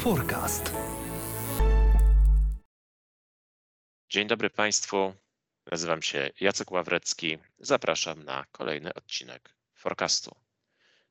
Forecast. 0.00 0.72
Dzień 4.08 4.28
dobry 4.28 4.50
Państwu. 4.50 5.14
Nazywam 5.70 6.02
się 6.02 6.30
Jacek 6.40 6.70
Ławrecki. 6.70 7.38
Zapraszam 7.58 8.22
na 8.22 8.44
kolejny 8.52 8.94
odcinek 8.94 9.54
Forecastu. 9.74 10.36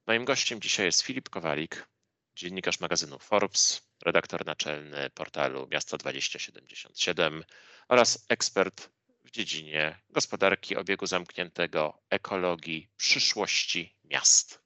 Moim 0.07 0.25
gościem 0.25 0.61
dzisiaj 0.61 0.85
jest 0.85 1.01
Filip 1.01 1.29
Kowalik, 1.29 1.87
dziennikarz 2.35 2.79
magazynu 2.79 3.19
Forbes, 3.19 3.81
redaktor 4.05 4.45
naczelny 4.45 5.09
portalu 5.09 5.67
Miasto 5.71 5.97
2077 5.97 7.43
oraz 7.87 8.25
ekspert 8.29 8.89
w 9.23 9.31
dziedzinie 9.31 9.99
gospodarki 10.09 10.75
obiegu 10.75 11.05
zamkniętego, 11.05 12.01
ekologii, 12.09 12.89
przyszłości 12.97 13.95
miast. 14.03 14.61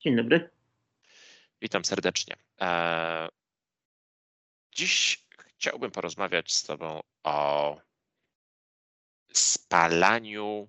Dzień 0.00 0.16
dobry. 0.16 0.50
Witam 1.62 1.84
serdecznie. 1.84 2.36
E, 2.62 3.28
dziś 4.72 5.26
chciałbym 5.38 5.90
porozmawiać 5.90 6.52
z 6.52 6.62
Tobą 6.62 7.00
o 7.22 7.80
spalaniu 9.32 10.68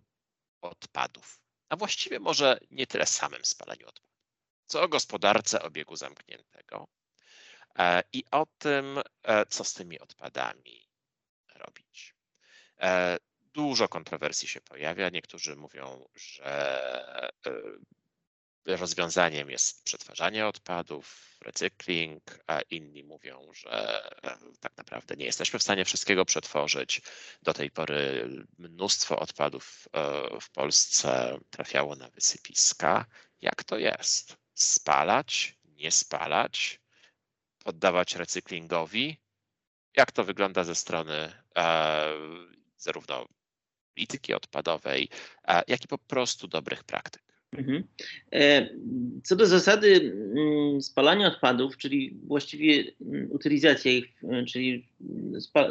odpadów. 0.61 1.41
A 1.69 1.75
właściwie 1.75 2.19
może 2.19 2.59
nie 2.71 2.87
tyle 2.87 3.05
samym 3.05 3.45
spalaniu 3.45 3.87
odpadów, 3.87 4.11
co 4.65 4.81
o 4.81 4.87
gospodarce 4.87 5.61
obiegu 5.61 5.95
zamkniętego 5.95 6.87
e, 7.79 8.03
i 8.13 8.23
o 8.31 8.45
tym, 8.57 9.01
e, 9.23 9.45
co 9.45 9.63
z 9.63 9.73
tymi 9.73 9.99
odpadami 9.99 10.87
robić. 11.55 12.15
Dużo 13.39 13.87
kontrowersji 13.87 14.47
się 14.47 14.61
pojawia. 14.61 15.09
Niektórzy 15.09 15.55
mówią, 15.55 16.05
że 16.15 17.31
rozwiązaniem 18.65 19.49
jest 19.49 19.83
przetwarzanie 19.83 20.47
odpadów, 20.47 21.37
recykling, 21.41 22.39
a 22.47 22.61
inni 22.61 23.03
mówią, 23.03 23.53
że 23.53 24.03
e, 24.23 24.37
tak 24.59 24.77
naprawdę 24.77 25.15
nie 25.15 25.25
jesteśmy 25.25 25.59
w 25.59 25.63
stanie 25.63 25.85
wszystkiego 25.85 26.25
przetworzyć. 26.25 27.01
Do 27.41 27.53
tej 27.53 27.71
pory 27.71 28.29
mnóstwo 28.57 29.19
odpadów 29.19 29.87
e, 29.93 30.39
w 30.41 30.49
Polsce 30.49 31.39
trafiało 31.49 31.95
na 31.95 32.09
wysypiska. 32.09 33.05
Jak 33.41 33.63
to 33.63 33.77
jest? 33.77 34.37
Spalać, 34.53 35.57
nie 35.65 35.91
spalać, 35.91 36.79
poddawać 37.63 38.15
recyklingowi? 38.15 39.17
Jak 39.97 40.11
to 40.11 40.23
wygląda 40.23 40.63
ze 40.63 40.75
strony 40.75 41.43
e, 41.57 42.09
zarówno 42.77 43.25
polityki 43.93 44.33
odpadowej, 44.33 45.09
jak 45.67 45.83
i 45.85 45.87
po 45.87 45.97
prostu 45.97 46.47
dobrych 46.47 46.83
praktyk? 46.83 47.30
Mhm. 47.57 47.83
E, 48.33 48.69
co 49.23 49.35
do 49.35 49.47
zasady 49.47 50.13
mm, 50.35 50.81
spalania 50.81 51.27
odpadów, 51.27 51.77
czyli 51.77 52.17
właściwie 52.23 52.83
mm, 53.01 53.31
utylizacja 53.31 53.91
ich, 53.91 54.05
e, 54.23 54.45
czyli 54.45 54.85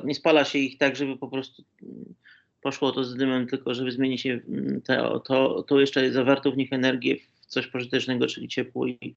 nie 0.04 0.14
spala 0.14 0.44
się 0.44 0.58
ich 0.58 0.78
tak, 0.78 0.96
żeby 0.96 1.16
po 1.16 1.28
prostu 1.28 1.64
mm, 1.82 2.14
poszło 2.62 2.92
to 2.92 3.04
z 3.04 3.16
dymem, 3.16 3.46
tylko 3.46 3.74
żeby 3.74 3.92
zmienić 3.92 4.20
się 4.20 4.40
to, 4.84 5.20
to, 5.20 5.62
to 5.62 5.80
jeszcze 5.80 6.12
zawarto 6.12 6.52
w 6.52 6.56
nich 6.56 6.72
energię 6.72 7.16
w 7.16 7.46
coś 7.46 7.66
pożytecznego, 7.66 8.26
czyli 8.26 8.48
ciepło 8.48 8.86
i, 8.86 9.14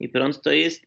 i 0.00 0.08
prąd. 0.08 0.42
To 0.42 0.52
jest, 0.52 0.86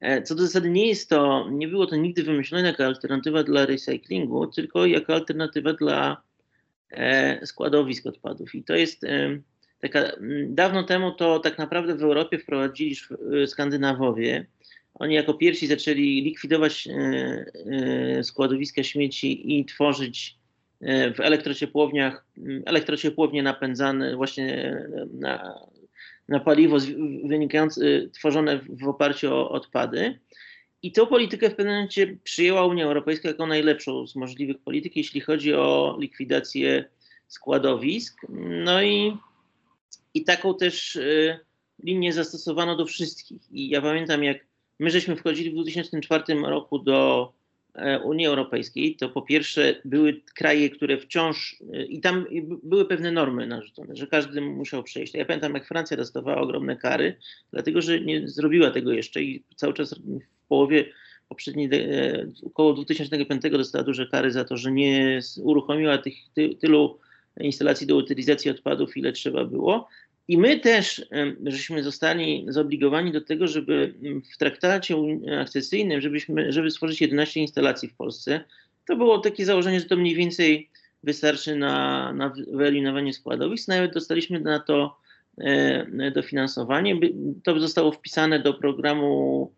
e, 0.00 0.22
co 0.22 0.34
do 0.34 0.42
zasady 0.42 0.70
nie 0.70 0.86
jest 0.86 1.10
to, 1.10 1.48
nie 1.50 1.68
było 1.68 1.86
to 1.86 1.96
nigdy 1.96 2.22
wymyślone 2.22 2.68
jako 2.68 2.84
alternatywa 2.84 3.42
dla 3.42 3.66
recyklingu, 3.66 4.46
tylko 4.46 4.86
jako 4.86 5.14
alternatywa 5.14 5.72
dla 5.72 6.22
składowisk 7.44 8.06
odpadów. 8.06 8.54
I 8.54 8.62
to 8.62 8.74
jest 8.74 9.04
taka, 9.88 10.00
mm, 10.00 10.54
dawno 10.54 10.82
temu 10.82 11.12
to 11.12 11.38
tak 11.38 11.58
naprawdę 11.58 11.94
w 11.94 12.02
Europie 12.02 12.38
wprowadzili 12.38 12.96
y, 13.42 13.46
Skandynawowie. 13.46 14.46
Oni 14.94 15.14
jako 15.14 15.34
pierwsi 15.34 15.66
zaczęli 15.66 16.22
likwidować 16.22 16.86
y, 16.86 16.92
y, 18.18 18.24
składowiska 18.24 18.82
śmieci 18.82 19.58
i 19.58 19.64
tworzyć 19.64 20.36
w 21.14 21.20
elektrociepłowniach, 21.20 22.26
mm, 22.38 22.62
elektrociepłownie 22.66 23.42
napędzane 23.42 24.16
właśnie 24.16 24.76
na, 25.12 25.60
na 26.28 26.40
paliwo 26.40 26.76
wynikające, 27.24 27.80
tworzone 28.12 28.60
w 28.68 28.88
oparciu 28.88 29.34
o 29.34 29.50
odpady. 29.50 30.18
I 30.82 30.92
tą 30.92 31.06
politykę 31.06 31.50
w 31.50 31.54
pewnym 31.54 31.74
momencie 31.74 32.16
przyjęła 32.24 32.66
Unia 32.66 32.84
Europejska 32.84 33.28
jako 33.28 33.46
najlepszą 33.46 34.06
z 34.06 34.16
możliwych 34.16 34.58
polityk, 34.58 34.96
jeśli 34.96 35.20
chodzi 35.20 35.54
o 35.54 35.96
likwidację 36.00 36.84
składowisk. 37.28 38.20
No 38.64 38.82
i 38.82 39.16
i 40.16 40.24
taką 40.24 40.54
też 40.54 40.96
y, 40.96 41.38
linię 41.82 42.12
zastosowano 42.12 42.76
do 42.76 42.86
wszystkich. 42.86 43.52
I 43.52 43.68
ja 43.68 43.82
pamiętam, 43.82 44.24
jak 44.24 44.46
my 44.78 44.90
żeśmy 44.90 45.16
wchodzili 45.16 45.50
w 45.50 45.54
2004 45.54 46.24
roku 46.34 46.78
do 46.78 47.32
e, 47.74 48.00
Unii 48.00 48.26
Europejskiej, 48.26 48.96
to 48.96 49.08
po 49.08 49.22
pierwsze 49.22 49.80
były 49.84 50.22
kraje, 50.34 50.70
które 50.70 50.98
wciąż 50.98 51.60
y, 51.74 51.84
i 51.84 52.00
tam 52.00 52.26
były 52.62 52.84
pewne 52.84 53.12
normy 53.12 53.46
narzucone, 53.46 53.96
że 53.96 54.06
każdy 54.06 54.40
musiał 54.40 54.82
przejść. 54.82 55.14
Ja 55.14 55.24
pamiętam, 55.24 55.54
jak 55.54 55.66
Francja 55.66 55.96
dostawała 55.96 56.40
ogromne 56.40 56.76
kary, 56.76 57.16
dlatego 57.52 57.82
że 57.82 58.00
nie 58.00 58.28
zrobiła 58.28 58.70
tego 58.70 58.92
jeszcze 58.92 59.22
i 59.22 59.44
cały 59.56 59.74
czas 59.74 59.94
w 59.94 60.46
połowie 60.48 60.84
poprzedniej, 61.28 61.68
e, 61.72 62.26
około 62.46 62.72
2005 62.74 63.42
dostała 63.42 63.84
duże 63.84 64.06
kary 64.06 64.30
za 64.30 64.44
to, 64.44 64.56
że 64.56 64.72
nie 64.72 65.20
uruchomiła 65.42 65.98
tych 65.98 66.14
ty, 66.34 66.54
tylu 66.60 66.98
instalacji 67.40 67.86
do 67.86 67.96
utylizacji 67.96 68.50
odpadów, 68.50 68.96
ile 68.96 69.12
trzeba 69.12 69.44
było. 69.44 69.88
I 70.28 70.38
my 70.38 70.60
też 70.60 71.06
żeśmy 71.46 71.82
zostali 71.82 72.46
zobligowani 72.48 73.12
do 73.12 73.20
tego, 73.20 73.46
żeby 73.46 73.94
w 74.34 74.38
traktacie 74.38 74.96
akcesyjnym, 75.40 76.00
żebyśmy, 76.00 76.52
żeby 76.52 76.70
stworzyć 76.70 77.00
11 77.00 77.40
instalacji 77.40 77.88
w 77.88 77.94
Polsce. 77.94 78.44
To 78.86 78.96
było 78.96 79.18
takie 79.18 79.44
założenie, 79.44 79.80
że 79.80 79.86
to 79.86 79.96
mniej 79.96 80.14
więcej 80.14 80.70
wystarczy 81.02 81.56
na, 81.56 82.12
na 82.12 82.32
wyeliminowanie 82.52 83.12
składowisk. 83.12 83.68
Nawet 83.68 83.94
dostaliśmy 83.94 84.40
na 84.40 84.60
to 84.60 84.98
e, 85.38 86.10
dofinansowanie. 86.10 87.00
To 87.44 87.60
zostało 87.60 87.92
wpisane 87.92 88.40
do 88.40 88.54
programu 88.54 89.52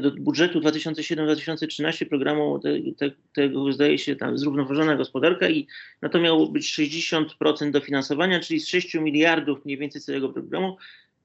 do 0.00 0.10
budżetu 0.10 0.60
2007-2013 0.60 2.08
programu 2.08 2.58
te, 2.58 2.68
te, 2.96 3.16
tego 3.32 3.72
zdaje 3.72 3.98
się 3.98 4.16
tam 4.16 4.38
zrównoważona 4.38 4.96
gospodarka 4.96 5.48
i 5.48 5.66
na 6.02 6.08
to 6.08 6.20
miało 6.20 6.46
być 6.46 6.66
60% 6.66 7.70
dofinansowania, 7.70 8.40
czyli 8.40 8.60
z 8.60 8.68
6 8.68 8.94
miliardów 8.94 9.64
mniej 9.64 9.78
więcej 9.78 10.00
całego 10.00 10.28
programu 10.28 10.76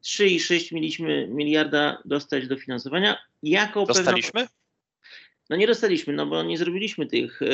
3,6 0.04 0.74
mieliśmy 0.74 1.28
miliarda 1.28 2.02
dostać 2.06 2.48
dofinansowania. 2.48 3.18
Jako 3.44 3.86
Dostaliśmy? 3.86 4.32
Pewna... 4.32 4.50
No 5.50 5.56
nie 5.56 5.68
dostaliśmy, 5.68 6.14
no 6.14 6.26
bo 6.26 6.44
nie 6.44 6.58
zrobiliśmy 6.58 7.06
tych 7.06 7.42
e, 7.42 7.46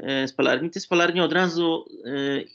e, 0.00 0.28
spalarni. 0.28 0.70
Te 0.70 0.80
spalarnie 0.80 1.24
od 1.24 1.32
razu, 1.32 1.84
e, 2.04 2.10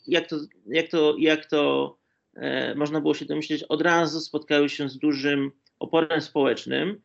jak 0.07 0.27
to, 0.27 0.35
jak 0.67 0.87
to, 0.87 1.15
jak 1.19 1.45
to 1.45 1.95
e, 2.35 2.75
można 2.75 3.01
było 3.01 3.13
się 3.13 3.25
domyśleć, 3.25 3.63
od 3.63 3.81
razu 3.81 4.19
spotkały 4.19 4.69
się 4.69 4.89
z 4.89 4.97
dużym 4.97 5.51
oporem 5.79 6.21
społecznym 6.21 7.01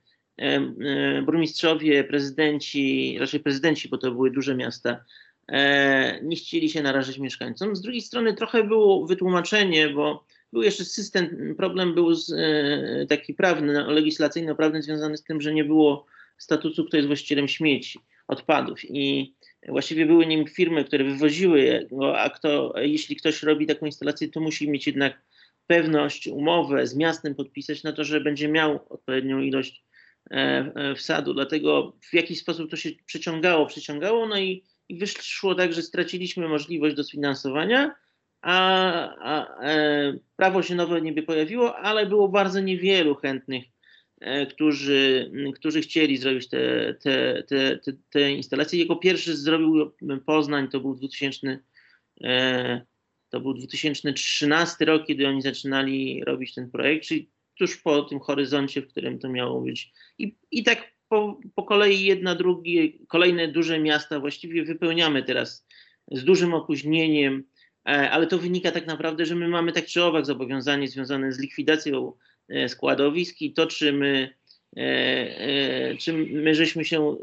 burmistrzowie, 1.23 2.05
prezydenci, 2.05 3.17
raczej 3.21 3.41
prezydenci, 3.41 3.89
bo 3.89 3.99
to 3.99 4.11
były 4.11 4.31
duże 4.31 4.55
miasta, 4.55 5.05
e, 5.49 6.21
nie 6.23 6.37
chcieli 6.37 6.71
się 6.71 6.83
narażać 6.83 7.19
mieszkańcom. 7.19 7.77
Z 7.77 7.81
drugiej 7.81 8.01
strony 8.01 8.35
trochę 8.35 8.65
było 8.65 9.07
wytłumaczenie, 9.07 9.89
bo 9.89 10.25
był 10.53 10.63
jeszcze 10.63 10.85
system, 10.85 11.55
problem 11.57 11.95
był 11.95 12.15
z, 12.15 12.33
e, 12.33 13.07
taki 13.07 13.35
prawny, 13.35 13.85
legislacyjno-prawny 13.85 14.83
związany 14.83 15.17
z 15.17 15.25
tym, 15.25 15.41
że 15.41 15.55
nie 15.55 15.65
było 15.65 16.07
statusu, 16.39 16.85
kto 16.85 16.97
jest 16.97 17.07
właścicielem 17.07 17.49
śmieci, 17.49 18.01
odpadów 18.29 18.85
i 18.85 19.35
właściwie 19.69 20.07
były 20.07 20.27
nim 20.27 20.47
firmy, 20.47 20.85
które 20.85 21.05
wywoziły 21.05 21.89
go, 21.91 22.21
a 22.21 22.31
kto, 22.31 22.75
jeśli 22.77 23.17
ktoś 23.17 23.43
robi 23.43 23.67
taką 23.67 23.87
instalację, 23.87 24.29
to 24.29 24.41
musi 24.41 24.71
mieć 24.71 24.87
jednak 24.87 25.21
pewność, 25.67 26.27
umowę 26.29 26.87
z 26.87 26.97
miastem 26.97 27.35
podpisać 27.35 27.83
na 27.83 27.93
to, 27.93 28.05
że 28.05 28.21
będzie 28.21 28.49
miał 28.49 28.81
odpowiednią 28.91 29.41
ilość 29.41 29.85
E, 29.85 29.94
e, 29.94 29.94
wsadu, 30.97 31.35
dlatego 31.35 31.97
w 32.01 32.15
jakiś 32.15 32.41
sposób 32.41 32.71
to 32.71 32.77
się 32.77 32.91
przeciągało, 33.07 33.67
przeciągało, 33.67 34.27
no 34.27 34.39
i, 34.39 34.65
i 34.89 34.99
wyszło 34.99 35.55
tak, 35.55 35.73
że 35.73 35.83
straciliśmy 35.83 36.49
możliwość 36.49 36.97
dosfinansowania, 36.97 37.95
a, 38.45 38.57
a 39.19 39.63
e, 39.63 40.19
prawo 40.37 40.63
się 40.63 40.75
nowe 40.75 41.01
niby 41.01 41.23
pojawiło, 41.23 41.77
ale 41.77 42.07
było 42.07 42.29
bardzo 42.29 42.61
niewielu 42.61 43.15
chętnych, 43.15 43.65
e, 44.21 44.47
którzy, 44.47 45.31
którzy 45.55 45.81
chcieli 45.81 46.17
zrobić 46.17 46.49
te, 46.49 46.95
te, 46.95 47.43
te, 47.43 47.79
te, 47.79 47.93
te 48.11 48.33
instalacje. 48.33 48.81
Jako 48.81 48.97
pierwszy 48.97 49.37
zrobił 49.37 49.93
Poznań, 50.27 50.69
to 50.69 50.81
był 50.81 50.95
2000, 50.95 51.59
e, 52.25 52.81
to 53.31 53.41
był 53.41 53.55
2013 53.55 54.85
rok, 54.85 55.07
kiedy 55.07 55.29
oni 55.29 55.43
zaczynali 55.43 56.25
robić 56.25 56.55
ten 56.55 56.71
projekt, 56.71 57.07
czyli 57.07 57.31
tuż 57.59 57.77
po 57.77 58.03
tym 58.03 58.21
horyzoncie, 58.21 58.83
w 58.83 58.89
którym 58.89 59.19
to 59.19 59.29
miało 59.29 59.61
być. 59.61 59.93
I, 60.19 60.37
i 60.51 60.63
tak 60.63 60.95
po, 61.09 61.41
po 61.55 61.63
kolei 61.63 62.05
jedna, 62.05 62.35
drugie, 62.35 62.93
kolejne 63.09 63.49
duże 63.49 63.79
miasta 63.79 64.21
właściwie 64.21 64.65
wypełniamy 64.65 65.23
teraz 65.23 65.67
z 66.13 66.25
dużym 66.25 66.55
opóźnieniem, 66.55 67.45
e, 67.89 68.11
ale 68.11 68.27
to 68.27 68.39
wynika 68.39 68.71
tak 68.71 68.87
naprawdę, 68.87 69.27
że 69.27 69.35
my 69.35 69.49
mamy 69.49 69.73
tak 69.73 69.87
czy 69.87 70.05
owak 70.05 70.27
zobowiązanie 70.27 70.89
związane 70.89 71.33
z 71.33 71.39
likwidacją 71.39 72.13
e, 72.49 72.69
składowisk 72.69 73.43
i 73.43 73.53
to, 73.53 73.67
czy 73.67 73.93
my 73.93 74.35
czy 75.99 76.13
my 76.13 76.55
żeśmy 76.55 76.85
się 76.85 77.17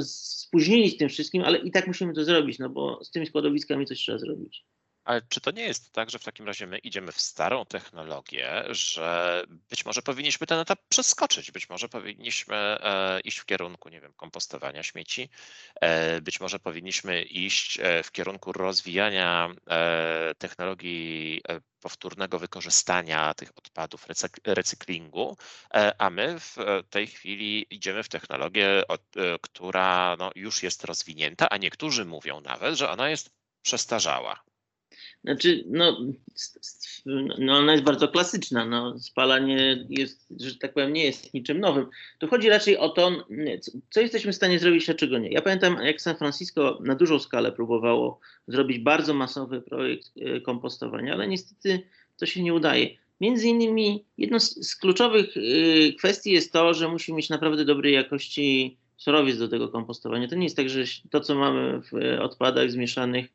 spóźnili 0.00 0.90
z 0.90 0.96
tym 0.96 1.08
wszystkim, 1.08 1.42
ale 1.42 1.58
i 1.58 1.70
tak 1.70 1.86
musimy 1.86 2.14
to 2.14 2.24
zrobić, 2.24 2.58
no 2.58 2.68
bo 2.68 3.04
z 3.04 3.10
tymi 3.10 3.26
składowiskami 3.26 3.86
coś 3.86 3.98
trzeba 3.98 4.18
zrobić. 4.18 4.64
Ale 5.04 5.22
czy 5.28 5.40
to 5.40 5.50
nie 5.50 5.62
jest 5.62 5.92
tak, 5.92 6.10
że 6.10 6.18
w 6.18 6.24
takim 6.24 6.46
razie 6.46 6.66
my 6.66 6.78
idziemy 6.78 7.12
w 7.12 7.20
starą 7.20 7.66
technologię, 7.66 8.64
że 8.70 9.42
być 9.70 9.84
może 9.84 10.02
powinniśmy 10.02 10.46
ten 10.46 10.58
etap 10.58 10.80
przeskoczyć, 10.88 11.50
być 11.50 11.68
może 11.68 11.88
powinniśmy 11.88 12.56
e, 12.56 13.20
iść 13.20 13.38
w 13.38 13.44
kierunku, 13.44 13.88
nie 13.88 14.00
wiem, 14.00 14.12
kompostowania 14.12 14.82
śmieci, 14.82 15.28
e, 15.80 16.20
być 16.20 16.40
może 16.40 16.58
powinniśmy 16.58 17.22
iść 17.22 17.78
e, 17.82 18.02
w 18.02 18.12
kierunku 18.12 18.52
rozwijania 18.52 19.50
technologii 20.38 21.42
powtórnego 21.80 22.38
wykorzystania 22.38 23.34
tych 23.34 23.50
odpadów, 23.56 24.06
recyklingu, 24.44 25.36
a 25.98 26.10
my 26.10 26.40
w 26.40 26.56
tej 26.90 27.06
chwili 27.06 27.66
idziemy 27.70 28.02
w 28.02 28.08
technologię, 28.08 28.82
która 29.40 30.16
no, 30.18 30.30
już 30.34 30.62
jest 30.62 30.84
rozwinięta, 30.84 31.48
a 31.48 31.56
niektórzy 31.56 32.04
mówią 32.04 32.40
nawet, 32.40 32.74
że 32.74 32.90
ona 32.90 33.10
jest 33.10 33.30
przestarzała. 33.62 34.51
Znaczy, 35.24 35.64
no, 35.66 36.00
no 37.38 37.56
ona 37.56 37.72
jest 37.72 37.84
bardzo 37.84 38.08
klasyczna. 38.08 38.66
No, 38.66 38.98
spalanie 38.98 39.86
jest, 39.88 40.26
że 40.40 40.54
tak 40.54 40.72
powiem, 40.72 40.92
nie 40.92 41.04
jest 41.04 41.34
niczym 41.34 41.60
nowym. 41.60 41.86
Tu 42.18 42.28
chodzi 42.28 42.48
raczej 42.48 42.76
o 42.76 42.88
to, 42.88 43.26
co 43.90 44.00
jesteśmy 44.00 44.32
w 44.32 44.36
stanie 44.36 44.58
zrobić, 44.58 44.90
a 44.90 44.94
czego 44.94 45.18
nie. 45.18 45.30
Ja 45.30 45.42
pamiętam, 45.42 45.76
jak 45.82 46.00
San 46.00 46.16
Francisco 46.16 46.78
na 46.84 46.94
dużą 46.94 47.18
skalę 47.18 47.52
próbowało 47.52 48.20
zrobić 48.48 48.78
bardzo 48.78 49.14
masowy 49.14 49.60
projekt 49.60 50.10
e, 50.20 50.40
kompostowania, 50.40 51.12
ale 51.12 51.28
niestety 51.28 51.82
to 52.16 52.26
się 52.26 52.42
nie 52.42 52.54
udaje. 52.54 52.88
Między 53.20 53.48
innymi 53.48 54.04
jedną 54.18 54.40
z 54.40 54.76
kluczowych 54.76 55.34
e, 55.36 55.92
kwestii 55.92 56.30
jest 56.30 56.52
to, 56.52 56.74
że 56.74 56.88
musimy 56.88 57.16
mieć 57.16 57.28
naprawdę 57.28 57.64
dobrej 57.64 57.94
jakości 57.94 58.76
surowiec 58.96 59.38
do 59.38 59.48
tego 59.48 59.68
kompostowania. 59.68 60.28
To 60.28 60.34
nie 60.34 60.44
jest 60.44 60.56
tak, 60.56 60.70
że 60.70 60.84
to, 61.10 61.20
co 61.20 61.34
mamy 61.34 61.80
w 61.80 62.20
odpadach 62.20 62.70
zmieszanych, 62.70 63.26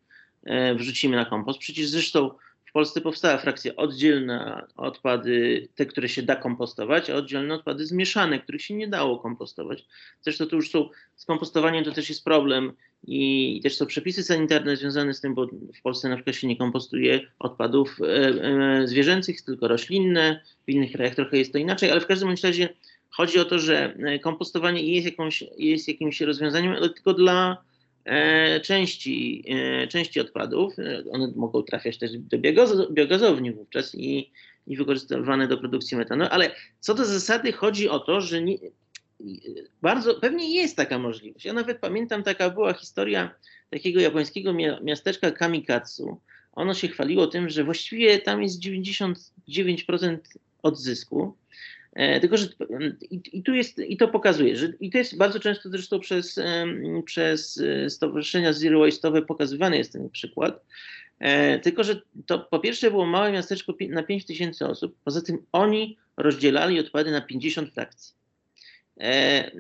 wrzucimy 0.76 1.16
na 1.16 1.26
kompost. 1.26 1.60
Przecież 1.60 1.88
zresztą 1.88 2.32
w 2.66 2.72
Polsce 2.72 3.02
powstała 3.02 3.38
frakcja 3.38 3.76
oddzielna 3.76 4.68
odpady, 4.76 5.68
te, 5.76 5.86
które 5.86 6.10
się 6.10 6.22
da 6.24 6.36
kompostować, 6.36 7.10
a 7.10 7.16
oddzielne 7.16 7.54
odpady 7.54 7.86
zmieszane, 7.86 8.40
których 8.40 8.62
się 8.62 8.74
nie 8.74 8.88
dało 8.88 9.20
kompostować. 9.20 9.86
Zresztą 10.22 10.46
to 10.46 10.56
już 10.56 10.72
są, 10.72 10.90
z 11.16 11.26
kompostowaniem 11.26 11.84
to 11.84 11.92
też 11.92 12.10
jest 12.10 12.24
problem 12.24 12.74
i 13.08 13.60
też 13.64 13.78
są 13.78 13.86
przepisy 13.86 14.24
sanitarne 14.24 14.78
związane 14.78 15.14
z 15.14 15.22
tym, 15.22 15.36
bo 15.36 15.48
w 15.48 15.82
Polsce 15.84 16.10
na 16.10 16.16
przykład 16.16 16.36
się 16.36 16.48
nie 16.48 16.58
kompostuje 16.58 17.22
odpadów 17.40 18.00
e, 18.02 18.06
e, 18.06 18.88
zwierzęcych, 18.88 19.42
tylko 19.42 19.68
roślinne, 19.68 20.42
w 20.68 20.72
innych 20.72 20.92
krajach 20.92 21.16
trochę 21.16 21.38
jest 21.38 21.52
to 21.54 21.58
inaczej, 21.58 21.92
ale 21.92 22.02
w 22.02 22.08
każdym 22.08 22.36
razie 22.44 22.70
chodzi 23.10 23.40
o 23.40 23.46
to, 23.46 23.60
że 23.60 23.98
kompostowanie 24.24 24.94
jest, 24.96 25.06
jakąś, 25.06 25.44
jest 25.58 25.88
jakimś 25.88 26.22
rozwiązaniem, 26.22 26.72
ale 26.72 26.90
tylko 26.90 27.14
dla 27.14 27.58
E, 27.58 27.67
części, 28.64 29.44
e, 29.50 29.88
części 29.88 30.20
odpadów. 30.20 30.80
E, 30.80 31.04
one 31.12 31.32
mogą 31.36 31.64
trafiać 31.64 31.98
też 31.98 32.12
do 32.18 32.38
biogazowni 32.92 33.52
wówczas 33.52 33.96
i, 33.96 34.32
i 34.68 34.78
wykorzystywane 34.78 35.48
do 35.48 35.58
produkcji 35.58 35.98
metanu, 35.98 36.26
ale 36.32 36.52
co 36.80 36.94
do 36.94 37.06
zasady 37.06 37.52
chodzi 37.52 37.90
o 37.90 38.00
to, 38.00 38.22
że 38.22 38.42
nie, 38.42 38.58
bardzo 39.82 40.16
pewnie 40.16 40.56
jest 40.56 40.76
taka 40.76 41.00
możliwość. 41.00 41.46
Ja 41.46 41.54
nawet 41.54 41.80
pamiętam, 41.80 42.24
taka 42.24 42.50
była 42.50 42.74
historia 42.74 43.36
takiego 43.70 44.00
japońskiego 44.00 44.54
miasteczka 44.82 45.32
Kamikatsu. 45.32 46.22
Ono 46.52 46.74
się 46.74 46.88
chwaliło 46.88 47.28
tym, 47.28 47.50
że 47.50 47.64
właściwie 47.64 48.20
tam 48.20 48.44
jest 48.44 48.62
99% 48.64 50.18
odzysku. 50.64 51.38
E, 51.98 52.20
tylko, 52.20 52.38
że 52.38 52.48
i, 53.12 53.22
i, 53.34 53.44
tu 53.44 53.54
jest, 53.54 53.80
i 53.80 53.98
to 53.98 54.08
pokazuje, 54.08 54.58
że 54.58 54.74
i 54.80 54.90
to 54.90 54.98
jest 54.98 55.18
bardzo 55.18 55.40
często 55.40 55.70
zresztą 55.70 56.00
przez, 56.00 56.40
przez 57.06 57.58
e, 57.58 57.90
stowarzyszenia 57.90 58.54
zero 58.54 58.80
waste'owe 58.80 59.26
pokazywany 59.26 59.78
jest 59.78 59.94
ten 59.94 60.10
przykład. 60.10 60.66
E, 61.20 61.60
tylko, 61.60 61.84
że 61.84 62.02
to 62.26 62.40
po 62.40 62.60
pierwsze 62.60 62.92
było 62.92 63.06
małe 63.06 63.32
miasteczko 63.32 63.74
na 63.90 64.04
5 64.04 64.26
tysięcy 64.26 64.66
osób, 64.66 64.96
poza 65.04 65.22
tym 65.22 65.38
oni 65.52 65.98
rozdzielali 66.18 66.80
odpady 66.80 67.12
na 67.12 67.22
50 67.22 67.74
frakcji. 67.74 68.17
E, 69.00 69.52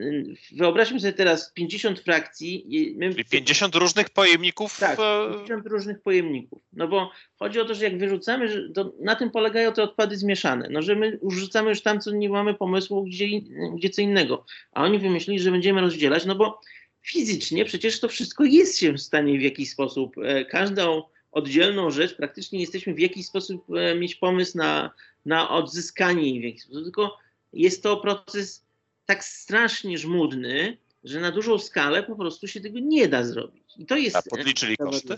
wyobraźmy 0.51 0.99
sobie 0.99 1.13
teraz 1.13 1.51
50 1.53 1.99
frakcji. 1.99 2.65
Czyli 3.11 3.25
50 3.25 3.75
różnych 3.75 4.09
pojemników? 4.09 4.79
Tak, 4.79 4.97
50 5.33 5.65
e, 5.65 5.69
różnych 5.69 6.01
pojemników. 6.01 6.61
No 6.73 6.87
bo 6.87 7.11
chodzi 7.39 7.59
o 7.59 7.65
to, 7.65 7.75
że 7.75 7.83
jak 7.83 7.97
wyrzucamy, 7.97 8.47
że 8.47 8.69
na 8.99 9.15
tym 9.15 9.31
polegają 9.31 9.73
te 9.73 9.83
odpady 9.83 10.17
zmieszane. 10.17 10.67
No, 10.71 10.81
że 10.81 10.95
my 10.95 11.19
rzucamy 11.29 11.69
już 11.69 11.81
tam, 11.81 12.01
co 12.01 12.11
nie 12.11 12.29
mamy 12.29 12.53
pomysłu, 12.53 13.03
gdzie, 13.03 13.27
gdzie 13.75 13.89
co 13.89 14.01
innego. 14.01 14.45
A 14.71 14.83
oni 14.83 14.99
wymyślili, 14.99 15.39
że 15.39 15.51
będziemy 15.51 15.81
rozdzielać, 15.81 16.25
no 16.25 16.35
bo 16.35 16.61
fizycznie 17.01 17.65
przecież 17.65 17.99
to 17.99 18.07
wszystko 18.07 18.43
jest 18.43 18.77
się 18.77 18.93
w 18.93 19.01
stanie 19.01 19.39
w 19.39 19.41
jakiś 19.41 19.69
sposób. 19.69 20.15
E, 20.23 20.45
każdą 20.45 21.03
oddzielną 21.31 21.91
rzecz 21.91 22.15
praktycznie 22.15 22.59
jesteśmy 22.59 22.93
w 22.93 22.99
jakiś 22.99 23.25
sposób 23.25 23.65
mieć 23.99 24.15
pomysł 24.15 24.57
na, 24.57 24.91
na 25.25 25.49
odzyskanie 25.49 26.29
jej 26.29 26.41
w 26.41 26.43
jakiś 26.43 26.61
sposób. 26.61 26.83
Tylko 26.83 27.17
jest 27.53 27.83
to 27.83 27.97
proces 27.97 28.66
tak 29.07 29.23
strasznie 29.23 29.97
żmudny, 29.97 30.77
że 31.03 31.19
na 31.19 31.31
dużą 31.31 31.59
skalę 31.59 32.03
po 32.03 32.15
prostu 32.15 32.47
się 32.47 32.61
tego 32.61 32.79
nie 32.79 33.07
da 33.07 33.23
zrobić. 33.23 33.73
I 33.77 33.85
to 33.85 33.97
jest. 33.97 34.15
A 34.15 34.21
podliczyli 34.21 34.77
koszty? 34.77 35.17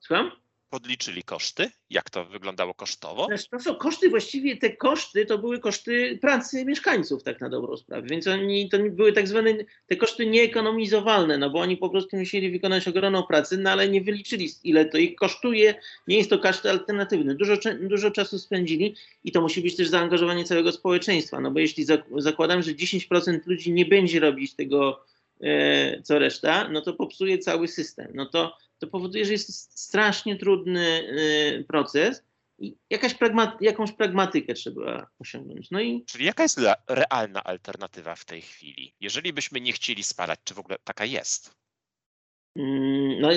Słucham? 0.00 0.41
Podliczyli 0.72 1.22
koszty? 1.22 1.70
Jak 1.90 2.10
to 2.10 2.24
wyglądało 2.24 2.74
kosztowo? 2.74 3.28
To 3.50 3.60
są 3.60 3.74
koszty, 3.74 4.10
właściwie 4.10 4.56
te 4.56 4.76
koszty 4.76 5.26
to 5.26 5.38
były 5.38 5.58
koszty 5.58 6.18
pracy 6.20 6.64
mieszkańców, 6.64 7.22
tak 7.22 7.40
na 7.40 7.48
dobrą 7.48 7.76
sprawę. 7.76 8.06
Więc 8.06 8.26
oni 8.26 8.68
to 8.68 8.78
były 8.78 9.12
tak 9.12 9.28
zwane 9.28 9.54
te 9.86 9.96
koszty 9.96 10.26
nieekonomizowalne, 10.26 11.38
no 11.38 11.50
bo 11.50 11.60
oni 11.60 11.76
po 11.76 11.90
prostu 11.90 12.16
musieli 12.16 12.50
wykonać 12.50 12.88
ogromną 12.88 13.22
pracę, 13.22 13.56
no 13.56 13.70
ale 13.70 13.88
nie 13.88 14.00
wyliczyli, 14.00 14.50
ile 14.64 14.84
to 14.84 14.98
ich 14.98 15.14
kosztuje. 15.14 15.74
Nie 16.06 16.16
jest 16.16 16.30
to 16.30 16.38
koszt 16.38 16.66
alternatywny. 16.66 17.34
Dużo, 17.34 17.54
dużo 17.80 18.10
czasu 18.10 18.38
spędzili 18.38 18.96
i 19.24 19.32
to 19.32 19.40
musi 19.40 19.60
być 19.62 19.76
też 19.76 19.88
zaangażowanie 19.88 20.44
całego 20.44 20.72
społeczeństwa, 20.72 21.40
no 21.40 21.50
bo 21.50 21.60
jeśli 21.60 21.86
zakładam, 22.16 22.62
że 22.62 22.70
10% 22.70 23.38
ludzi 23.46 23.72
nie 23.72 23.86
będzie 23.86 24.20
robić 24.20 24.54
tego 24.54 25.04
e, 25.42 26.02
co 26.02 26.18
reszta, 26.18 26.68
no 26.68 26.80
to 26.80 26.92
popsuje 26.92 27.38
cały 27.38 27.68
system. 27.68 28.08
No 28.14 28.26
to 28.26 28.56
to 28.82 28.86
powoduje, 28.86 29.24
że 29.24 29.32
jest 29.32 29.80
strasznie 29.80 30.36
trudny 30.36 31.02
y, 31.60 31.64
proces 31.68 32.22
i 32.58 32.76
jakaś 32.90 33.14
pragma, 33.14 33.58
jakąś 33.60 33.92
pragmatykę 33.92 34.54
trzeba 34.54 35.06
osiągnąć. 35.18 35.70
No 35.70 35.80
i... 35.80 36.04
Czyli 36.06 36.24
jaka 36.24 36.42
jest 36.42 36.60
realna 36.88 37.44
alternatywa 37.44 38.14
w 38.14 38.24
tej 38.24 38.42
chwili? 38.42 38.94
Jeżeli 39.00 39.32
byśmy 39.32 39.60
nie 39.60 39.72
chcieli 39.72 40.02
spalać, 40.04 40.40
czy 40.44 40.54
w 40.54 40.58
ogóle 40.58 40.76
taka 40.84 41.04
jest? 41.04 41.54
Mm, 42.56 43.20
no, 43.20 43.28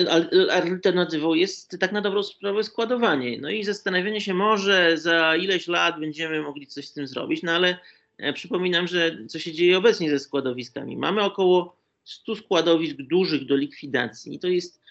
alternatywą 0.52 1.34
jest 1.34 1.78
tak 1.80 1.92
na 1.92 2.00
dobrą 2.00 2.22
sprawę 2.22 2.64
składowanie. 2.64 3.38
No 3.40 3.50
i 3.50 3.64
zastanawianie 3.64 4.20
się, 4.20 4.34
może 4.34 4.98
za 4.98 5.36
ileś 5.36 5.68
lat 5.68 6.00
będziemy 6.00 6.42
mogli 6.42 6.66
coś 6.66 6.88
z 6.88 6.92
tym 6.92 7.06
zrobić, 7.06 7.42
no 7.42 7.52
ale 7.52 7.78
e, 8.18 8.32
przypominam, 8.32 8.86
że 8.86 9.18
co 9.28 9.38
się 9.38 9.52
dzieje 9.52 9.78
obecnie 9.78 10.10
ze 10.10 10.18
składowiskami. 10.18 10.96
Mamy 10.96 11.22
około 11.22 11.76
100 12.04 12.36
składowisk 12.36 12.96
dużych 12.96 13.46
do 13.46 13.56
likwidacji. 13.56 14.34
I 14.34 14.38
to 14.38 14.48
jest 14.48 14.85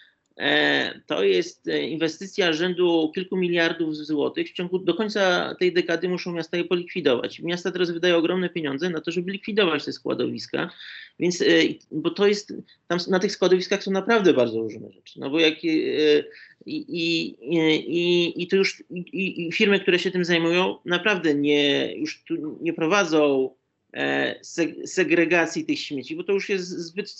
to 1.06 1.24
jest 1.24 1.68
e, 1.68 1.82
inwestycja 1.82 2.52
rzędu 2.52 3.12
kilku 3.14 3.36
miliardów 3.36 3.96
złotych. 3.96 4.48
W 4.48 4.52
ciągu 4.52 4.78
do 4.78 4.94
końca 4.94 5.54
tej 5.58 5.72
dekady 5.72 6.08
muszą 6.08 6.32
miasta 6.32 6.56
je 6.56 6.64
polikwidować. 6.64 7.40
Miasta 7.40 7.72
teraz 7.72 7.90
wydają 7.90 8.16
ogromne 8.16 8.48
pieniądze 8.48 8.90
na 8.90 9.00
to, 9.00 9.10
żeby 9.10 9.32
likwidować 9.32 9.84
te 9.84 9.92
składowiska, 9.92 10.70
więc 11.18 11.42
e, 11.42 11.44
bo 11.90 12.10
to 12.10 12.26
jest, 12.26 12.52
tam 12.88 12.98
na 13.08 13.18
tych 13.18 13.32
składowiskach 13.32 13.82
są 13.82 13.90
naprawdę 13.90 14.32
bardzo 14.32 14.60
różne 14.60 14.90
rzeczy. 14.92 15.20
No 15.20 15.30
bo 15.30 15.40
jak 15.40 15.64
i, 15.64 15.84
i, 16.66 16.86
i, 16.96 18.42
i 18.42 18.48
to 18.48 18.56
już 18.56 18.84
i, 18.90 19.46
i 19.46 19.52
firmy, 19.52 19.80
które 19.80 19.98
się 19.98 20.10
tym 20.10 20.24
zajmują, 20.24 20.76
naprawdę 20.84 21.34
nie, 21.34 21.94
już 21.96 22.24
tu 22.24 22.58
nie 22.60 22.72
prowadzą 22.72 23.50
E, 23.56 23.65
segregacji 24.84 25.64
tych 25.64 25.80
śmieci, 25.80 26.16
bo 26.16 26.24
to 26.24 26.32
już 26.32 26.48
jest 26.48 26.68
zbyt, 26.68 27.10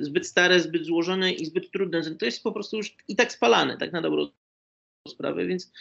zbyt 0.00 0.26
stare, 0.26 0.60
zbyt 0.60 0.86
złożone 0.86 1.32
i 1.32 1.46
zbyt 1.46 1.70
trudne. 1.70 2.14
To 2.14 2.24
jest 2.24 2.42
po 2.42 2.52
prostu 2.52 2.76
już 2.76 2.96
i 3.08 3.16
tak 3.16 3.32
spalane, 3.32 3.76
tak 3.76 3.92
na 3.92 4.02
dobrą 4.02 4.28
sprawę, 5.08 5.46
więc 5.46 5.72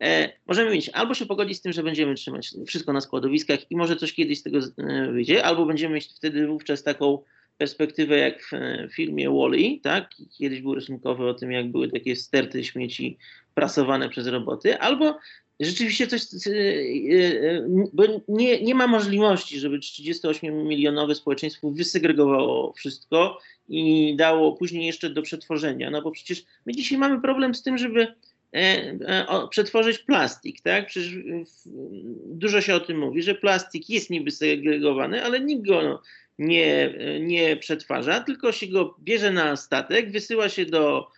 e, 0.00 0.32
możemy 0.46 0.70
mieć 0.70 0.88
albo 0.88 1.14
się 1.14 1.26
pogodzić 1.26 1.58
z 1.58 1.60
tym, 1.60 1.72
że 1.72 1.82
będziemy 1.82 2.14
trzymać 2.14 2.50
wszystko 2.66 2.92
na 2.92 3.00
składowiskach 3.00 3.70
i 3.70 3.76
może 3.76 3.96
coś 3.96 4.12
kiedyś 4.12 4.38
z 4.38 4.42
tego 4.42 4.58
e, 4.58 5.12
wyjdzie, 5.12 5.44
albo 5.44 5.66
będziemy 5.66 5.94
mieć 5.94 6.06
wtedy 6.06 6.46
wówczas 6.46 6.82
taką 6.82 7.22
perspektywę 7.58 8.18
jak 8.18 8.50
w 8.90 8.94
filmie 8.94 9.30
Wally, 9.30 9.80
tak? 9.82 10.10
Kiedyś 10.38 10.60
był 10.60 10.74
rysunkowy 10.74 11.28
o 11.28 11.34
tym, 11.34 11.52
jak 11.52 11.70
były 11.70 11.88
takie 11.88 12.16
sterty 12.16 12.64
śmieci 12.64 13.18
prasowane 13.54 14.08
przez 14.08 14.26
roboty, 14.26 14.78
albo 14.78 15.18
rzeczywiście 15.60 16.06
coś, 16.06 16.22
e, 16.46 16.50
e, 16.50 17.66
bo 17.92 18.04
nie, 18.28 18.62
nie 18.62 18.74
ma 18.74 18.86
możliwości, 18.86 19.60
żeby 19.60 19.78
38-milionowe 19.78 21.14
społeczeństwo 21.14 21.70
wysegregowało 21.70 22.72
wszystko 22.72 23.38
i 23.68 24.14
dało 24.16 24.52
później 24.52 24.86
jeszcze 24.86 25.10
do 25.10 25.22
przetworzenia, 25.22 25.90
no 25.90 26.02
bo 26.02 26.10
przecież 26.10 26.44
my 26.66 26.72
dzisiaj 26.72 26.98
mamy 26.98 27.20
problem 27.20 27.54
z 27.54 27.62
tym, 27.62 27.78
żeby 27.78 28.06
przetworzyć 29.50 29.98
plastik, 29.98 30.60
tak? 30.60 30.86
Przecież 30.86 31.14
dużo 32.26 32.60
się 32.60 32.74
o 32.74 32.80
tym 32.80 32.98
mówi, 32.98 33.22
że 33.22 33.34
plastik 33.34 33.90
jest 33.90 34.10
niby 34.10 34.30
segregowany, 34.30 35.24
ale 35.24 35.40
nikt 35.40 35.66
go 35.66 35.82
no, 35.82 36.02
nie, 36.38 36.94
nie 37.20 37.56
przetwarza, 37.56 38.20
tylko 38.20 38.52
się 38.52 38.66
go 38.66 38.96
bierze 39.00 39.32
na 39.32 39.56
statek, 39.56 40.12
wysyła 40.12 40.48
się 40.48 40.66
do 40.66 41.08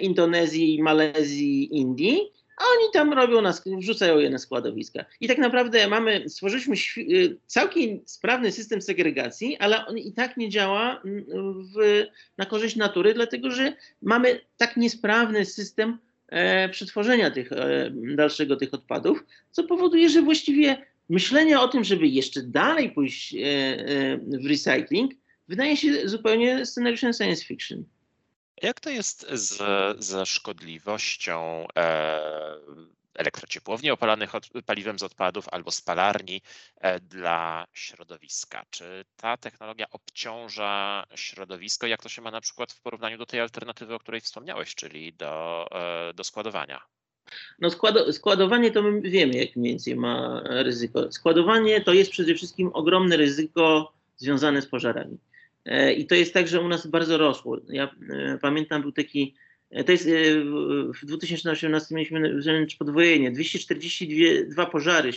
Indonezji, 0.00 0.82
Malezji, 0.82 1.76
Indii 1.76 2.20
a 2.58 2.64
oni 2.76 2.92
tam 2.92 3.12
robią, 3.12 3.42
na, 3.42 3.54
wrzucają 3.78 4.18
je 4.18 4.30
na 4.30 4.38
składowiska. 4.38 5.04
I 5.20 5.28
tak 5.28 5.38
naprawdę 5.38 5.88
mamy, 5.88 6.28
stworzyliśmy 6.28 6.76
y, 6.98 7.36
całkiem 7.46 8.00
sprawny 8.04 8.52
system 8.52 8.82
segregacji, 8.82 9.56
ale 9.56 9.86
on 9.86 9.98
i 9.98 10.12
tak 10.12 10.36
nie 10.36 10.48
działa 10.48 11.02
mm, 11.04 11.24
w, 11.74 12.04
na 12.38 12.46
korzyść 12.46 12.76
natury, 12.76 13.14
dlatego 13.14 13.50
że 13.50 13.72
mamy 14.02 14.40
tak 14.56 14.76
niesprawny 14.76 15.44
system 15.44 15.98
e, 16.28 16.68
przetworzenia 16.68 17.30
tych, 17.30 17.52
e, 17.52 17.90
dalszego 18.16 18.56
tych 18.56 18.74
odpadów, 18.74 19.24
co 19.50 19.64
powoduje, 19.64 20.08
że 20.08 20.22
właściwie 20.22 20.76
myślenie 21.08 21.60
o 21.60 21.68
tym, 21.68 21.84
żeby 21.84 22.06
jeszcze 22.06 22.42
dalej 22.42 22.90
pójść 22.90 23.34
e, 23.34 23.38
e, 23.38 24.18
w 24.18 24.46
recycling, 24.46 25.12
wydaje 25.48 25.76
się 25.76 26.08
zupełnie 26.08 26.66
scenariuszem 26.66 27.12
science 27.12 27.44
fiction. 27.44 27.84
Jak 28.62 28.80
to 28.80 28.90
jest 28.90 29.26
ze 29.98 30.26
szkodliwością 30.26 31.66
e, 31.76 32.20
elektrociepłowni 33.14 33.90
opalanych 33.90 34.34
od, 34.34 34.48
paliwem 34.66 34.98
z 34.98 35.02
odpadów 35.02 35.48
albo 35.48 35.70
spalarni 35.70 36.42
e, 36.76 37.00
dla 37.00 37.66
środowiska? 37.72 38.64
Czy 38.70 39.04
ta 39.16 39.36
technologia 39.36 39.86
obciąża 39.90 41.04
środowisko? 41.14 41.86
Jak 41.86 42.02
to 42.02 42.08
się 42.08 42.22
ma 42.22 42.30
na 42.30 42.40
przykład 42.40 42.72
w 42.72 42.80
porównaniu 42.80 43.18
do 43.18 43.26
tej 43.26 43.40
alternatywy, 43.40 43.94
o 43.94 43.98
której 43.98 44.20
wspomniałeś, 44.20 44.74
czyli 44.74 45.12
do, 45.12 45.66
e, 45.72 46.14
do 46.14 46.24
składowania? 46.24 46.80
No 47.58 47.70
składowanie 48.12 48.70
to 48.70 48.82
my 48.82 49.00
wiemy, 49.00 49.34
jak 49.34 49.56
mniej 49.56 49.72
więcej 49.72 49.96
ma 49.96 50.42
ryzyko. 50.44 51.12
Składowanie 51.12 51.80
to 51.80 51.92
jest 51.92 52.10
przede 52.10 52.34
wszystkim 52.34 52.70
ogromne 52.72 53.16
ryzyko 53.16 53.92
związane 54.16 54.62
z 54.62 54.66
pożarami. 54.66 55.18
E, 55.68 55.92
I 55.92 56.06
to 56.06 56.14
jest 56.14 56.34
tak, 56.34 56.48
że 56.48 56.60
u 56.60 56.68
nas 56.68 56.86
bardzo 56.86 57.18
rosło. 57.18 57.58
Ja 57.68 57.94
e, 58.10 58.38
pamiętam, 58.42 58.82
był 58.82 58.92
taki, 58.92 59.34
e, 59.70 59.84
to 59.84 59.92
jest 59.92 60.08
w 61.02 61.06
2018 61.06 61.94
mieliśmy 61.94 62.66
podwojenie, 62.78 63.32
242 63.32 64.66
pożary 64.66 65.10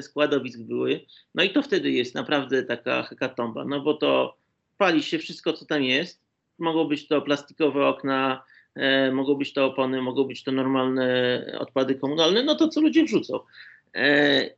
składowisk 0.00 0.60
były, 0.60 1.00
no 1.34 1.42
i 1.42 1.50
to 1.50 1.62
wtedy 1.62 1.90
jest 1.90 2.14
naprawdę 2.14 2.62
taka 2.62 3.02
hekatomba, 3.02 3.64
no 3.64 3.80
bo 3.80 3.94
to 3.94 4.36
pali 4.78 5.02
się 5.02 5.18
wszystko, 5.18 5.52
co 5.52 5.64
tam 5.66 5.82
jest, 5.82 6.20
mogą 6.58 6.84
być 6.84 7.08
to 7.08 7.22
plastikowe 7.22 7.86
okna, 7.86 8.44
mogą 9.12 9.34
być 9.34 9.52
to 9.52 9.66
opony, 9.66 10.02
mogą 10.02 10.24
być 10.24 10.44
to 10.44 10.52
normalne 10.52 11.56
odpady 11.58 11.94
komunalne, 11.94 12.42
no 12.42 12.54
to 12.54 12.68
co 12.68 12.80
ludzie 12.80 13.04
wrzucą. 13.04 13.40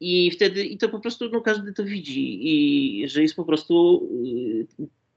I 0.01 0.31
wtedy, 0.31 0.65
i 0.65 0.79
to 0.79 0.89
po 0.89 1.01
prostu, 1.01 1.29
no 1.29 1.41
każdy 1.41 1.73
to 1.73 1.85
widzi, 1.85 2.39
i 2.43 3.09
że 3.09 3.23
jest 3.23 3.37
po 3.37 3.45
prostu 3.45 4.03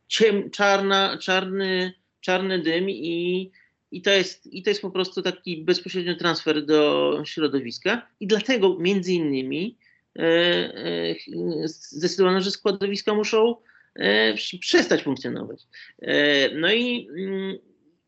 ciem, 0.10 0.50
czarna, 0.50 1.18
czarny, 1.18 1.94
czarny 2.20 2.60
dym 2.60 2.90
i, 2.90 3.52
i, 3.92 4.02
to 4.02 4.12
jest, 4.12 4.54
i 4.54 4.64
to 4.64 4.70
jest 4.70 4.82
po 4.82 4.92
prostu 4.92 5.22
taki 5.22 5.64
bezpośredni 5.64 6.18
transfer 6.18 6.66
do 6.66 7.22
środowiska 7.26 8.08
i 8.20 8.28
dlatego 8.28 8.78
między 8.80 9.14
innymi 9.14 9.78
e, 10.20 10.22
e, 10.24 11.16
zdecydowano, 11.66 12.42
że 12.42 12.52
składowiska 12.52 13.14
muszą 13.14 13.56
e, 13.96 14.34
przestać 14.60 15.04
funkcjonować. 15.04 15.68
E, 16.02 16.56
no 16.56 16.74
i, 16.74 17.10
mm, 17.18 17.58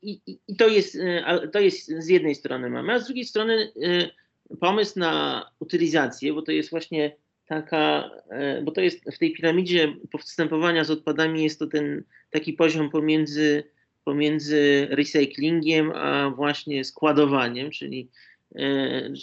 i, 0.01 0.21
i, 0.47 0.55
to, 0.55 0.67
jest, 0.67 0.95
e, 0.95 1.47
to 1.47 1.59
jest 1.59 1.87
z 1.87 2.07
jednej 2.07 2.35
strony 2.35 2.69
mamy, 2.69 2.93
a 2.93 2.99
z 2.99 3.05
drugiej 3.05 3.25
strony 3.25 3.71
e, 3.83 4.57
pomysł 4.57 4.99
na 4.99 5.45
utylizację, 5.59 6.33
bo 6.33 6.41
to 6.41 6.51
jest 6.51 6.69
właśnie 6.69 7.15
taka, 7.45 8.11
e, 8.29 8.61
bo 8.61 8.71
to 8.71 8.81
jest 8.81 9.05
w 9.11 9.17
tej 9.17 9.33
piramidzie 9.33 9.95
postępowania 10.11 10.83
z 10.83 10.91
odpadami 10.91 11.43
jest 11.43 11.59
to 11.59 11.67
ten 11.67 12.03
taki 12.29 12.53
poziom 12.53 12.89
pomiędzy, 12.89 13.63
pomiędzy 14.03 14.87
recyklingiem 14.89 15.91
a 15.91 16.29
właśnie 16.29 16.83
składowaniem, 16.83 17.71
czyli 17.71 18.09
e, 18.55 19.13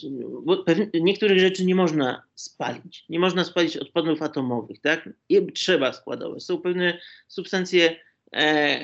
bo 0.43 0.65
niektórych 1.01 1.39
rzeczy 1.39 1.65
nie 1.65 1.75
można 1.75 2.23
spalić. 2.35 3.05
Nie 3.09 3.19
można 3.19 3.45
spalić 3.45 3.77
odpadów 3.77 4.23
atomowych, 4.23 4.81
tak? 4.81 5.09
Je 5.29 5.53
trzeba 5.53 5.93
składować. 5.93 6.43
Są 6.43 6.59
pewne 6.59 6.99
substancje 7.29 7.97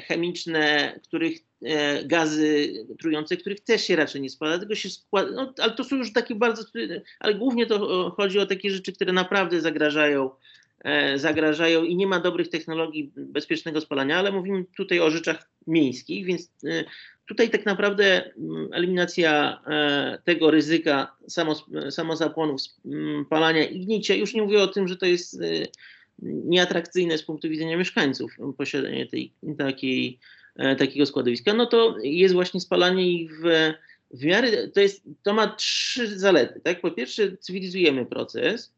chemiczne, 0.09 1.01
których 1.03 1.39
E, 1.65 2.05
gazy 2.05 2.73
trujące, 3.01 3.37
których 3.37 3.61
też 3.61 3.85
się 3.85 3.97
raczej 3.97 4.21
nie 4.21 4.31
spala, 4.31 4.59
tylko 4.59 4.75
się 4.75 4.91
składa, 4.91 5.31
no, 5.31 5.53
ale 5.59 5.73
to 5.73 5.85
są 5.85 5.97
już 5.97 6.13
takie 6.13 6.35
bardzo, 6.35 6.63
ale 7.21 7.35
głównie 7.35 7.67
to 7.67 8.11
chodzi 8.17 8.39
o 8.39 8.47
takie 8.47 8.71
rzeczy, 8.71 8.93
które 8.93 9.13
naprawdę 9.13 9.61
zagrażają, 9.61 10.31
e, 10.85 11.19
zagrażają 11.19 11.85
i 11.85 11.97
nie 11.97 12.07
ma 12.07 12.21
dobrych 12.21 12.49
technologii 12.49 13.13
bezpiecznego 13.17 13.81
spalania, 13.81 14.19
ale 14.19 14.33
mówimy 14.33 14.65
tutaj 14.77 15.01
o 15.01 15.11
rzeczach 15.11 15.51
miejskich, 15.67 16.27
więc 16.27 16.51
e, 16.65 16.85
tutaj 17.27 17.51
tak 17.51 17.67
naprawdę 17.67 18.33
mm, 18.37 18.69
eliminacja 18.73 19.61
tego 20.25 20.51
ryzyka 20.51 21.17
samozapłonów, 21.91 22.61
spalania 23.27 23.65
i 23.65 23.81
gnicia, 23.81 24.15
już 24.15 24.35
nie 24.35 24.43
mówię 24.43 24.63
o 24.63 24.69
tym, 24.69 24.89
że 24.89 24.97
to 24.97 25.07
jest 25.07 25.41
nieatrakcyjne 26.23 27.19
z 27.19 27.23
punktu 27.23 27.49
widzenia 27.49 27.77
mieszkańców 27.77 28.37
posiadanie 28.57 29.07
tej 29.07 29.33
takiej 29.59 30.19
E, 30.57 30.77
takiego 30.77 31.07
składowiska, 31.07 31.55
no 31.55 31.67
to 31.67 31.97
jest 32.03 32.35
właśnie 32.35 32.61
spalanie 32.61 33.13
ich 33.13 33.41
w, 33.41 33.73
w 34.11 34.25
miarę, 34.25 34.69
to, 34.69 34.81
jest, 34.81 35.03
to 35.23 35.35
ma 35.35 35.49
trzy 35.49 36.19
zalety. 36.19 36.61
Tak? 36.61 36.81
Po 36.81 36.91
pierwsze, 36.91 37.37
cywilizujemy 37.37 38.07
proces. 38.07 38.75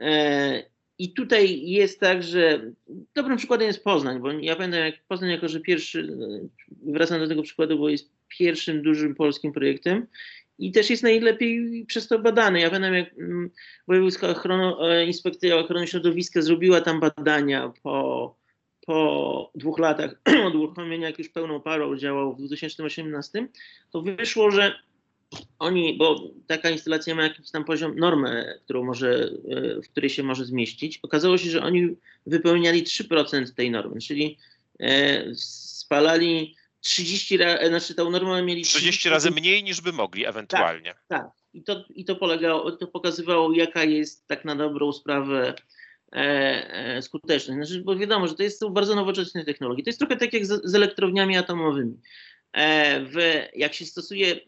E, 0.00 0.62
I 0.98 1.12
tutaj 1.12 1.60
jest 1.62 2.00
tak, 2.00 2.22
że 2.22 2.72
dobrym 3.14 3.36
przykładem 3.38 3.66
jest 3.66 3.84
Poznań, 3.84 4.20
bo 4.20 4.32
ja 4.32 4.56
pamiętam, 4.56 4.80
jak 4.80 4.94
Poznań 5.08 5.30
jako, 5.30 5.48
że 5.48 5.60
pierwszy, 5.60 6.16
wracam 6.82 7.20
do 7.20 7.28
tego 7.28 7.42
przykładu, 7.42 7.78
bo 7.78 7.88
jest 7.88 8.10
pierwszym 8.28 8.82
dużym 8.82 9.14
polskim 9.14 9.52
projektem 9.52 10.06
i 10.58 10.72
też 10.72 10.90
jest 10.90 11.02
najlepiej 11.02 11.84
przez 11.86 12.08
to 12.08 12.18
badany. 12.18 12.60
Ja 12.60 12.70
pamiętam, 12.70 12.94
jak 12.94 13.12
mm, 13.18 13.50
Wojewódzka 13.88 14.26
e, 14.26 15.06
Inspekcja 15.06 15.56
Ochrony 15.56 15.86
Środowiska 15.86 16.42
zrobiła 16.42 16.80
tam 16.80 17.00
badania 17.00 17.72
po 17.82 18.36
po 18.86 19.50
dwóch 19.54 19.78
latach 19.78 20.20
od 20.46 20.54
uruchomienia, 20.54 21.06
jak 21.06 21.18
już 21.18 21.28
pełną 21.28 21.60
parą 21.60 21.96
działał 21.96 22.34
w 22.34 22.38
2018, 22.38 23.48
to 23.90 24.02
wyszło, 24.02 24.50
że 24.50 24.74
oni, 25.58 25.96
bo 25.96 26.30
taka 26.46 26.70
instalacja 26.70 27.14
ma 27.14 27.22
jakiś 27.22 27.50
tam 27.50 27.64
poziom, 27.64 27.96
normę, 27.96 28.58
którą 28.64 28.84
może, 28.84 29.30
e, 29.48 29.82
w 29.82 29.88
której 29.88 30.10
się 30.10 30.22
może 30.22 30.44
zmieścić. 30.44 30.98
Okazało 31.02 31.38
się, 31.38 31.50
że 31.50 31.62
oni 31.62 31.96
wypełniali 32.26 32.82
3% 32.82 33.54
tej 33.54 33.70
normy, 33.70 34.00
czyli 34.00 34.38
e, 34.80 35.24
spalali 35.34 36.56
30 36.84 37.36
razy, 37.36 37.68
znaczy 37.68 37.94
tą 37.94 38.10
normę 38.10 38.42
mieli 38.42 38.62
30 38.62 39.08
razy 39.08 39.30
mniej 39.30 39.64
niż 39.64 39.80
by 39.80 39.92
mogli 39.92 40.26
ewentualnie. 40.26 40.94
Tak, 41.08 41.22
tak. 41.22 41.30
I 41.52 41.62
to, 41.62 41.84
i 41.90 42.04
to 42.04 42.16
polegało, 42.16 42.72
to 42.72 42.86
pokazywało, 42.86 43.52
jaka 43.52 43.84
jest 43.84 44.26
tak 44.26 44.44
na 44.44 44.56
dobrą 44.56 44.92
sprawę 44.92 45.54
E, 46.14 46.96
e, 46.96 47.02
skuteczność. 47.02 47.66
Znaczy, 47.68 47.84
bo 47.84 47.96
wiadomo, 47.96 48.28
że 48.28 48.34
to 48.34 48.42
jest 48.42 48.68
bardzo 48.70 48.94
nowoczesne 48.94 49.44
technologie. 49.44 49.82
To 49.82 49.88
jest 49.88 49.98
trochę 49.98 50.16
tak 50.16 50.32
jak 50.32 50.46
z, 50.46 50.64
z 50.64 50.74
elektrowniami 50.74 51.36
atomowymi. 51.36 52.00
E, 52.52 53.00
w, 53.00 53.16
jak 53.54 53.74
się 53.74 53.86
stosuje 53.86 54.40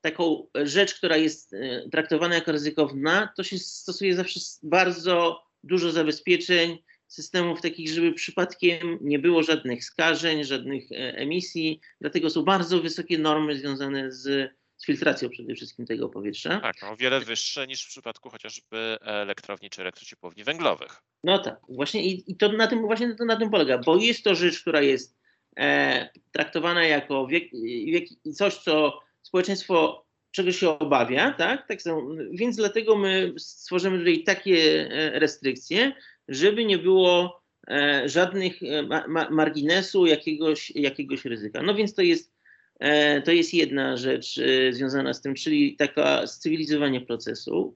taką 0.00 0.46
rzecz, 0.54 0.94
która 0.94 1.16
jest 1.16 1.54
traktowana 1.92 2.34
jako 2.34 2.52
ryzykowna, 2.52 3.32
to 3.36 3.42
się 3.42 3.58
stosuje 3.58 4.16
zawsze 4.16 4.40
bardzo 4.62 5.42
dużo 5.62 5.92
zabezpieczeń, 5.92 6.78
systemów 7.08 7.60
takich, 7.60 7.88
żeby 7.88 8.12
przypadkiem 8.12 8.98
nie 9.00 9.18
było 9.18 9.42
żadnych 9.42 9.84
skażeń, 9.84 10.44
żadnych 10.44 10.84
emisji. 10.90 11.80
Dlatego 12.00 12.30
są 12.30 12.42
bardzo 12.42 12.80
wysokie 12.80 13.18
normy 13.18 13.58
związane 13.58 14.12
z 14.12 14.50
z 14.76 14.86
filtracją 14.86 15.28
przede 15.28 15.54
wszystkim 15.54 15.86
tego 15.86 16.08
powietrza. 16.08 16.60
Tak, 16.60 16.76
o 16.82 16.96
wiele 16.96 17.20
wyższe 17.20 17.66
niż 17.66 17.84
w 17.84 17.88
przypadku 17.88 18.30
chociażby 18.30 18.96
elektrowni 19.00 19.70
czy 19.70 19.80
elektrociepłowni 19.80 20.44
węglowych. 20.44 21.02
No 21.24 21.38
tak, 21.38 21.60
właśnie 21.68 22.04
i, 22.04 22.32
i 22.32 22.36
to 22.36 22.52
na 22.52 22.66
tym 22.66 22.80
właśnie 22.80 23.14
to 23.14 23.24
na 23.24 23.36
tym 23.36 23.50
polega, 23.50 23.78
bo 23.78 23.96
jest 23.96 24.24
to 24.24 24.34
rzecz, 24.34 24.60
która 24.60 24.80
jest 24.80 25.16
e, 25.56 26.08
traktowana 26.32 26.84
jako 26.84 27.26
wiek, 27.26 27.44
wiek, 27.86 28.08
coś, 28.34 28.54
co 28.54 29.00
społeczeństwo 29.22 30.06
czego 30.30 30.52
się 30.52 30.78
obawia, 30.78 31.32
tak? 31.32 31.68
tak 31.68 31.82
są, 31.82 32.08
więc 32.30 32.56
dlatego 32.56 32.96
my 32.96 33.32
stworzymy 33.38 33.98
tutaj 33.98 34.22
takie 34.22 34.88
e, 34.90 35.18
restrykcje, 35.18 35.92
żeby 36.28 36.64
nie 36.64 36.78
było 36.78 37.42
e, 37.68 38.02
żadnych 38.08 38.62
e, 38.62 38.82
ma, 38.82 39.30
marginesu 39.30 40.06
jakiegoś, 40.06 40.70
jakiegoś 40.70 41.24
ryzyka. 41.24 41.62
No 41.62 41.74
więc 41.74 41.94
to 41.94 42.02
jest 42.02 42.36
E, 42.80 43.22
to 43.22 43.32
jest 43.32 43.54
jedna 43.54 43.96
rzecz 43.96 44.40
związana 44.70 45.14
z 45.14 45.22
tym, 45.22 45.34
czyli 45.34 45.76
taka 45.76 46.26
cywilizowanie 46.26 47.00
procesu. 47.00 47.74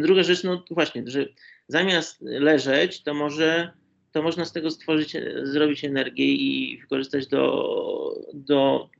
Druga 0.00 0.22
rzecz, 0.22 0.44
no 0.44 0.64
właśnie, 0.70 1.02
że 1.06 1.26
zamiast 1.68 2.22
leżeć, 2.22 3.02
to 3.02 3.14
może 3.14 3.70
to 4.12 4.22
można 4.22 4.44
z 4.44 4.52
tego 4.52 4.70
stworzyć, 4.70 5.16
zrobić 5.42 5.84
energię 5.84 6.24
i 6.24 6.78
wykorzystać 6.80 7.26
do, 7.26 8.14
do 8.34 8.90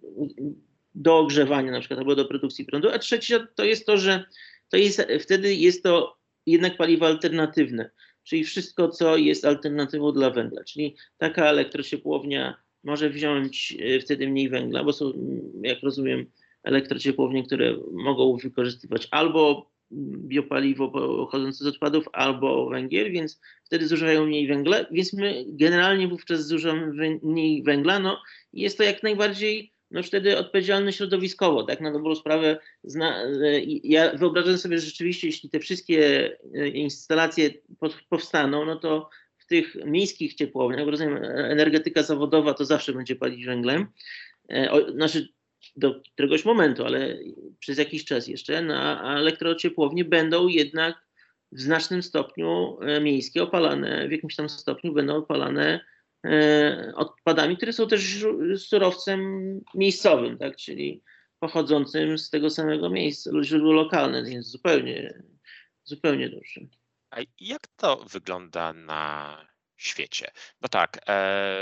do 0.96 1.18
ogrzewania 1.18 1.72
na 1.72 1.80
przykład 1.80 1.98
albo 2.00 2.14
do 2.14 2.24
produkcji 2.24 2.64
prądu, 2.64 2.90
a 2.90 2.98
trzecia 2.98 3.46
to 3.54 3.64
jest 3.64 3.86
to, 3.86 3.98
że 3.98 4.24
to 4.68 4.76
jest, 4.76 5.06
wtedy 5.20 5.54
jest 5.54 5.82
to 5.82 6.16
jednak 6.46 6.76
paliwo 6.76 7.06
alternatywne, 7.06 7.90
czyli 8.26 8.44
wszystko, 8.44 8.88
co 8.88 9.16
jest 9.16 9.44
alternatywą 9.44 10.12
dla 10.12 10.30
węgla, 10.30 10.64
czyli 10.64 10.96
taka 11.18 11.46
elektrociepłownia 11.46 12.56
może 12.84 13.10
wziąć 13.10 13.76
e, 13.80 14.00
wtedy 14.00 14.28
mniej 14.28 14.48
węgla, 14.48 14.84
bo 14.84 14.92
są, 14.92 15.12
jak 15.62 15.82
rozumiem, 15.82 16.26
elektrociepłownie, 16.62 17.42
które 17.44 17.76
mogą 17.92 18.36
wykorzystywać 18.36 19.08
albo 19.10 19.70
biopaliwo 20.28 20.88
pochodzące 20.88 21.64
z 21.64 21.66
odpadów, 21.66 22.08
albo 22.12 22.68
węgiel, 22.70 23.12
więc 23.12 23.40
wtedy 23.64 23.86
zużywają 23.86 24.26
mniej 24.26 24.46
węgla, 24.46 24.84
więc 24.90 25.12
my 25.12 25.44
generalnie 25.48 26.08
wówczas 26.08 26.46
zużywamy 26.46 27.18
mniej 27.22 27.62
węgla, 27.62 27.98
no 27.98 28.22
jest 28.52 28.78
to 28.78 28.84
jak 28.84 29.02
najbardziej 29.02 29.72
no 29.90 30.02
wtedy 30.02 30.38
odpowiedzialny 30.38 30.92
środowiskowo, 30.92 31.62
tak, 31.62 31.80
na 31.80 31.92
dobrą 31.92 32.14
sprawę. 32.14 32.58
Zna, 32.84 33.24
e, 33.24 33.60
ja 33.84 34.12
wyobrażam 34.12 34.58
sobie, 34.58 34.78
że 34.78 34.86
rzeczywiście, 34.86 35.26
jeśli 35.26 35.50
te 35.50 35.60
wszystkie 35.60 36.30
e, 36.54 36.68
instalacje 36.68 37.50
powstaną, 38.08 38.64
no 38.64 38.76
to 38.76 39.10
w 39.38 39.46
tych 39.46 39.74
miejskich 39.84 40.34
ciepłowniach, 40.34 40.88
rozumiem, 40.88 41.24
energetyka 41.24 42.02
zawodowa 42.02 42.54
to 42.54 42.64
zawsze 42.64 42.92
będzie 42.92 43.16
palić 43.16 43.44
węglem, 43.44 43.86
e, 44.48 44.92
znaczy 44.92 45.28
do 45.76 46.00
któregoś 46.14 46.44
momentu, 46.44 46.84
ale 46.84 47.18
przez 47.58 47.78
jakiś 47.78 48.04
czas 48.04 48.28
jeszcze, 48.28 48.62
na 48.62 49.02
no, 49.02 49.18
elektrociepłownie 49.18 50.04
będą 50.04 50.48
jednak 50.48 51.06
w 51.52 51.60
znacznym 51.60 52.02
stopniu 52.02 52.78
miejskie 53.00 53.42
opalane, 53.42 54.08
w 54.08 54.12
jakimś 54.12 54.36
tam 54.36 54.48
stopniu 54.48 54.92
będą 54.92 55.16
opalane 55.16 55.80
E, 55.80 55.80
odpadami, 56.94 57.56
które 57.56 57.72
są 57.72 57.88
też 57.88 58.24
surowcem 58.56 59.20
miejscowym, 59.74 60.38
tak, 60.38 60.56
czyli 60.56 61.02
pochodzącym 61.38 62.18
z 62.18 62.30
tego 62.30 62.50
samego 62.50 62.90
miejsca, 62.90 63.30
źródło 63.42 63.72
lokalne, 63.72 64.24
więc 64.24 64.46
zupełnie, 64.46 65.22
zupełnie 65.84 66.28
dobrze. 66.28 66.60
A 67.10 67.16
jak 67.40 67.66
to 67.76 67.96
wygląda 67.96 68.72
na 68.72 69.46
świecie? 69.76 70.30
Bo 70.60 70.68
tak, 70.68 70.98
e, 71.08 71.56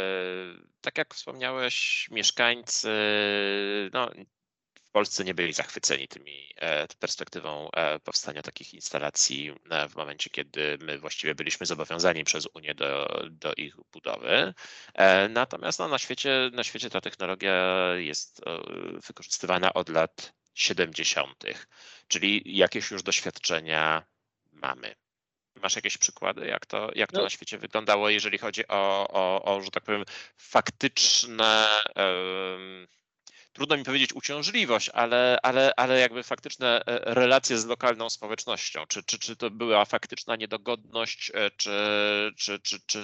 tak 0.80 0.98
jak 0.98 1.14
wspomniałeś, 1.14 2.08
mieszkańcy 2.10 2.90
no, 3.92 4.10
Polsce 4.94 5.24
nie 5.24 5.34
byli 5.34 5.52
zachwyceni 5.52 6.08
tymi 6.08 6.54
e, 6.56 6.86
perspektywą 6.86 7.70
e, 7.70 8.00
powstania 8.00 8.42
takich 8.42 8.74
instalacji 8.74 9.54
e, 9.70 9.88
w 9.88 9.96
momencie, 9.96 10.30
kiedy 10.30 10.78
my 10.80 10.98
właściwie 10.98 11.34
byliśmy 11.34 11.66
zobowiązani 11.66 12.24
przez 12.24 12.48
Unię 12.54 12.74
do, 12.74 13.20
do 13.30 13.54
ich 13.54 13.76
budowy. 13.92 14.54
Natomiast 15.28 15.78
no, 15.78 15.88
na, 15.88 15.98
świecie, 15.98 16.50
na 16.52 16.64
świecie 16.64 16.90
ta 16.90 17.00
technologia 17.00 17.86
jest 17.96 18.40
wykorzystywana 19.06 19.74
od 19.74 19.88
lat 19.88 20.32
70., 20.54 21.44
czyli 22.08 22.42
jakieś 22.56 22.90
już 22.90 23.02
doświadczenia 23.02 24.02
mamy. 24.52 24.94
Masz 25.54 25.76
jakieś 25.76 25.98
przykłady, 25.98 26.46
jak 26.46 26.66
to, 26.66 26.90
jak 26.94 27.12
to 27.12 27.18
no. 27.18 27.24
na 27.24 27.30
świecie 27.30 27.58
wyglądało, 27.58 28.10
jeżeli 28.10 28.38
chodzi 28.38 28.68
o, 28.68 29.08
o, 29.10 29.44
o 29.44 29.62
że 29.62 29.70
tak 29.70 29.84
powiem, 29.84 30.04
faktyczne. 30.36 31.66
Um, 31.96 32.86
trudno 33.54 33.76
mi 33.76 33.84
powiedzieć 33.84 34.12
uciążliwość, 34.12 34.88
ale, 34.88 35.38
ale, 35.42 35.72
ale 35.76 36.00
jakby 36.00 36.22
faktyczne 36.22 36.86
e, 36.86 37.14
relacje 37.14 37.58
z 37.58 37.64
lokalną 37.66 38.10
społecznością. 38.10 38.86
Czy, 38.88 39.02
czy, 39.02 39.18
czy 39.18 39.36
to 39.36 39.50
była 39.50 39.84
faktyczna 39.84 40.36
niedogodność, 40.36 41.32
e, 41.34 41.50
czy, 41.50 41.72
czy, 42.36 42.60
czy, 42.60 42.80
czy 42.86 43.02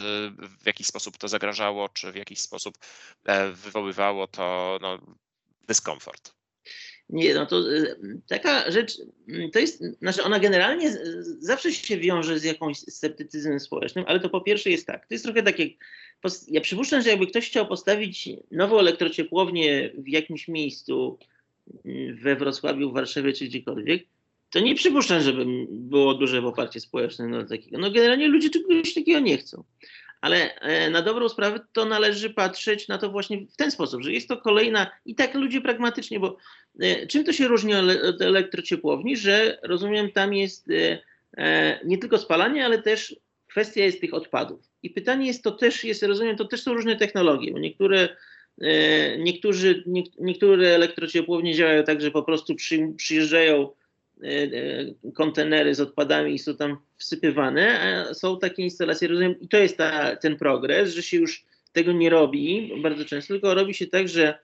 w 0.62 0.66
jakiś 0.66 0.86
sposób 0.86 1.18
to 1.18 1.28
zagrażało, 1.28 1.88
czy 1.88 2.12
w 2.12 2.16
jakiś 2.16 2.40
sposób 2.40 2.78
e, 3.24 3.50
wywoływało 3.50 4.26
to 4.26 4.78
no, 4.82 4.98
dyskomfort? 5.68 6.39
Nie, 7.12 7.34
no 7.34 7.46
to 7.46 7.62
taka 8.28 8.70
rzecz, 8.70 8.98
to 9.52 9.58
jest, 9.58 9.82
znaczy 9.98 10.22
ona 10.22 10.38
generalnie 10.38 10.96
zawsze 11.38 11.72
się 11.72 11.98
wiąże 11.98 12.38
z 12.38 12.44
jakimś 12.44 12.78
sceptycyzmem 12.78 13.60
społecznym, 13.60 14.04
ale 14.08 14.20
to 14.20 14.28
po 14.28 14.40
pierwsze 14.40 14.70
jest 14.70 14.86
tak, 14.86 15.06
to 15.06 15.14
jest 15.14 15.24
trochę 15.24 15.42
tak 15.42 15.58
jak 15.58 15.68
ja 16.48 16.60
przypuszczam, 16.60 17.02
że 17.02 17.10
jakby 17.10 17.26
ktoś 17.26 17.46
chciał 17.46 17.66
postawić 17.66 18.28
nową 18.50 18.78
elektrociepłownię 18.78 19.90
w 19.98 20.08
jakimś 20.08 20.48
miejscu 20.48 21.18
mm, 21.84 22.16
we 22.16 22.36
Wrocławiu, 22.36 22.90
w 22.90 22.94
Warszawie 22.94 23.32
czy 23.32 23.44
gdziekolwiek, 23.44 24.02
to 24.50 24.60
nie 24.60 24.74
przypuszczam, 24.74 25.20
żeby 25.20 25.46
było 25.68 26.14
duże 26.14 26.42
poparcie 26.42 26.80
społeczne 26.80 27.26
na 27.26 27.44
takiego. 27.44 27.78
No 27.78 27.90
generalnie 27.90 28.28
ludzie 28.28 28.50
czegoś 28.50 28.94
takiego 28.94 29.20
nie 29.20 29.38
chcą. 29.38 29.64
Ale 30.20 30.54
e, 30.54 30.90
na 30.90 31.02
dobrą 31.02 31.28
sprawę 31.28 31.60
to 31.72 31.84
należy 31.84 32.30
patrzeć 32.30 32.88
na 32.88 32.98
to 32.98 33.10
właśnie 33.10 33.46
w 33.46 33.56
ten 33.56 33.70
sposób, 33.70 34.02
że 34.02 34.12
jest 34.12 34.28
to 34.28 34.36
kolejna, 34.36 34.90
i 35.04 35.14
tak 35.14 35.34
ludzie 35.34 35.60
pragmatycznie, 35.60 36.20
bo 36.20 36.36
e, 36.80 37.06
czym 37.06 37.24
to 37.24 37.32
się 37.32 37.48
różni 37.48 37.74
od 37.74 38.22
elektrociepłowni, 38.22 39.16
że 39.16 39.58
rozumiem, 39.62 40.12
tam 40.12 40.34
jest 40.34 40.68
e, 41.36 41.80
nie 41.84 41.98
tylko 41.98 42.18
spalanie, 42.18 42.64
ale 42.64 42.82
też 42.82 43.16
kwestia 43.46 43.84
jest 43.84 44.00
tych 44.00 44.14
odpadów. 44.14 44.60
I 44.82 44.90
pytanie 44.90 45.26
jest, 45.26 45.44
to 45.44 45.50
też 45.50 45.84
jest, 45.84 46.02
rozumiem, 46.02 46.36
to 46.36 46.44
też 46.44 46.62
są 46.62 46.74
różne 46.74 46.96
technologie, 46.96 47.52
bo 47.52 47.58
niektóre, 47.58 48.08
niektórzy, 49.18 49.82
nie, 49.86 50.02
niektóre 50.20 50.68
elektrociepłownie 50.68 51.54
działają 51.54 51.84
tak, 51.84 52.00
że 52.00 52.10
po 52.10 52.22
prostu 52.22 52.54
przy, 52.54 52.92
przyjeżdżają 52.96 53.70
kontenery 55.14 55.74
z 55.74 55.80
odpadami 55.80 56.34
i 56.34 56.38
są 56.38 56.56
tam 56.56 56.76
wsypywane, 56.96 57.80
a 57.80 58.14
są 58.14 58.38
takie 58.38 58.62
instalacje, 58.62 59.08
rozumiem, 59.08 59.40
i 59.40 59.48
to 59.48 59.56
jest 59.56 59.76
ta, 59.76 60.16
ten 60.16 60.36
progres, 60.36 60.94
że 60.94 61.02
się 61.02 61.16
już 61.16 61.44
tego 61.72 61.92
nie 61.92 62.10
robi 62.10 62.72
bardzo 62.82 63.04
często, 63.04 63.34
tylko 63.34 63.54
robi 63.54 63.74
się 63.74 63.86
tak, 63.86 64.08
że 64.08 64.38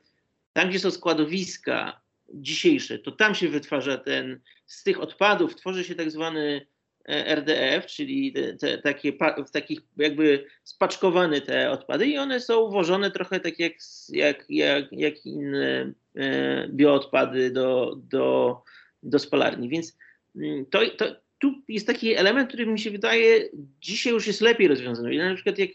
tam, 0.53 0.69
gdzie 0.69 0.79
są 0.79 0.91
składowiska 0.91 2.01
dzisiejsze, 2.35 2.99
to 2.99 3.13
tam 3.13 3.35
się 3.35 3.49
wytwarza 3.49 3.99
ten, 3.99 4.41
z 4.67 4.83
tych 4.83 5.01
odpadów 5.01 5.57
tworzy 5.57 5.85
się 5.85 5.95
tak 5.95 6.11
zwany 6.11 6.67
RDF, 7.09 7.87
czyli 7.87 8.33
te, 8.33 8.55
te, 8.55 8.79
takie, 8.79 9.13
w 9.47 9.51
takich 9.51 9.81
jakby 9.97 10.47
spaczkowane 10.65 11.41
te 11.41 11.71
odpady 11.71 12.07
i 12.07 12.19
one 12.19 12.41
są 12.41 12.71
włożone 12.71 13.11
trochę 13.11 13.41
tak 13.41 13.59
jak, 13.59 13.73
jak, 14.09 14.45
jak, 14.49 14.85
jak 14.93 15.27
inne 15.27 15.93
e, 16.17 16.69
bioodpady 16.69 17.51
do, 17.51 17.97
do, 17.97 18.63
do 19.07 19.19
spalarni. 19.19 19.69
Więc 19.69 19.97
mm, 20.37 20.67
to, 20.67 20.81
to, 20.99 21.17
tu 21.39 21.55
jest 21.69 21.87
taki 21.87 22.15
element, 22.15 22.49
który 22.49 22.67
mi 22.67 22.79
się 22.79 22.91
wydaje 22.91 23.49
dzisiaj 23.81 24.13
już 24.13 24.27
jest 24.27 24.41
lepiej 24.41 24.69
rozwiązany. 24.69 25.19
Na 25.19 25.35
przykład 25.35 25.59
jak, 25.59 25.71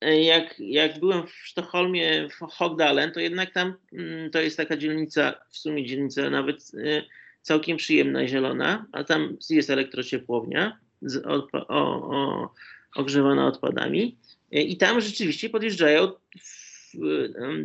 jak, 0.00 0.54
jak 0.58 1.00
byłem 1.00 1.26
w 1.26 1.32
Sztokholmie, 1.32 2.28
w 2.28 2.38
Hogdalen, 2.40 3.12
to 3.12 3.20
jednak 3.20 3.52
tam 3.52 3.74
mm, 3.92 4.30
to 4.30 4.40
jest 4.40 4.56
taka 4.56 4.76
dzielnica, 4.76 5.34
w 5.50 5.58
sumie 5.58 5.86
dzielnica 5.86 6.30
nawet 6.30 6.72
e, 6.74 7.02
całkiem 7.42 7.76
przyjemna 7.76 8.28
zielona, 8.28 8.86
a 8.92 9.04
tam 9.04 9.36
jest 9.50 9.70
elektrociepłownia 9.70 10.78
z, 11.02 11.26
o, 11.26 11.48
o, 11.68 12.50
ogrzewana 12.96 13.46
odpadami 13.46 14.16
i 14.50 14.76
tam 14.76 15.00
rzeczywiście 15.00 15.50
podjeżdżają 15.50 16.12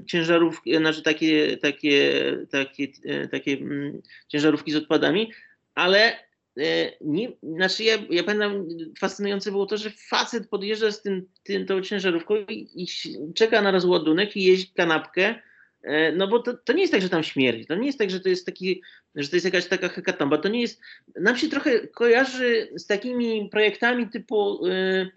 ciężarówki, 0.08 0.78
znaczy 0.78 1.02
takie, 1.02 1.58
takie, 1.58 2.24
takie, 2.52 2.88
takie 3.32 3.52
mm, 3.52 4.02
ciężarówki 4.28 4.72
z 4.72 4.76
odpadami, 4.76 5.32
ale 5.76 6.12
e, 6.58 6.92
nie, 7.02 7.32
znaczy 7.44 7.84
ja, 7.84 7.98
ja 8.10 8.24
pamiętam, 8.24 8.68
fascynujące 9.00 9.52
było 9.52 9.66
to, 9.66 9.78
że 9.78 9.90
facet 9.90 10.50
podjeżdża 10.50 10.92
z 10.92 11.02
tym, 11.02 11.28
tym, 11.44 11.66
tą 11.66 11.82
ciężarówką 11.82 12.36
i, 12.36 12.84
i 12.84 12.88
czeka 13.34 13.62
na 13.62 13.72
rozładunek 13.72 14.38
i 14.38 14.44
jeść 14.44 14.74
kanapkę 14.74 15.36
E, 15.84 16.12
no 16.12 16.28
bo 16.28 16.40
to, 16.40 16.54
to 16.54 16.74
nie 16.74 16.82
jest 16.82 16.94
tak, 16.94 17.02
że 17.02 17.10
tam 17.10 17.24
śmierdzi. 17.24 17.66
To 17.66 17.76
nie 17.76 17.86
jest 17.86 18.00
tak, 18.00 18.10
że 18.10 18.20
to 18.20 18.30
jest 18.30 18.46
taki, 18.46 18.82
że 19.16 19.30
to 19.30 19.36
jest 19.36 19.46
jakaś 19.46 19.66
taka 19.66 19.90
hekatomba. 19.90 20.38
To 20.38 20.50
nie 20.50 20.62
jest. 20.62 20.82
Nam 21.16 21.38
się 21.38 21.50
trochę 21.50 21.88
kojarzy 21.88 22.70
z 22.76 22.86
takimi 22.86 23.50
projektami 23.52 24.10
typu 24.10 24.66
y, 24.66 25.12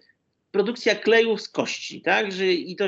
produkcja 0.53 0.95
klejów 0.95 1.41
z 1.41 1.49
kości, 1.49 2.01
tak? 2.01 2.31
Że 2.31 2.45
i 2.45 2.75
to 2.75 2.85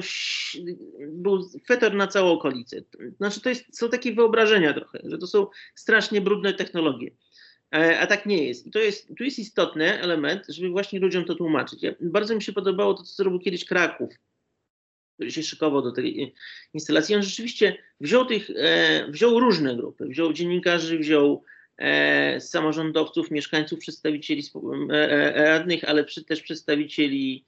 był 1.08 1.50
fetor 1.68 1.94
na 1.94 2.08
całą 2.08 2.32
okolicę. 2.32 2.78
Znaczy, 3.18 3.42
to 3.42 3.50
jest, 3.50 3.78
są 3.78 3.90
takie 3.90 4.14
wyobrażenia 4.14 4.74
trochę, 4.74 5.00
że 5.04 5.18
to 5.18 5.28
są 5.28 5.48
strasznie 5.76 6.22
brudne 6.22 6.54
technologie. 6.54 7.12
E, 7.76 8.00
a 8.00 8.08
tak 8.08 8.26
nie 8.26 8.48
jest. 8.48 8.68
I 8.68 8.72
to 8.72 8.80
jest, 8.80 9.08
tu 9.18 9.24
jest 9.24 9.40
istotny 9.40 10.02
element, 10.02 10.46
żeby 10.50 10.70
właśnie 10.70 11.00
ludziom 11.00 11.26
to 11.26 11.36
tłumaczyć. 11.36 11.84
Ja, 11.84 11.92
bardzo 12.02 12.36
mi 12.36 12.42
się 12.42 12.54
podobało 12.54 12.94
to, 12.94 13.04
co 13.04 13.16
zrobił 13.16 13.40
kiedyś 13.40 13.66
Kraków 13.66 14.10
który 15.16 15.32
się 15.32 15.44
szykował 15.44 15.82
do 15.82 15.92
tej 15.92 16.34
instalacji. 16.74 17.16
On 17.16 17.24
rzeczywiście 17.24 17.78
wziął 18.00 18.26
tych, 18.26 18.50
e, 18.56 19.08
wziął 19.12 19.40
różne 19.40 19.76
grupy, 19.76 20.06
wziął 20.06 20.34
dziennikarzy, 20.34 21.00
wziął 21.00 21.44
e, 21.78 22.42
samorządowców, 22.42 23.32
mieszkańców, 23.32 23.80
przedstawicieli 23.80 24.44
e, 24.92 25.32
radnych, 25.44 25.84
ale 25.84 26.04
przy, 26.04 26.24
też 26.24 26.42
przedstawicieli 26.42 27.46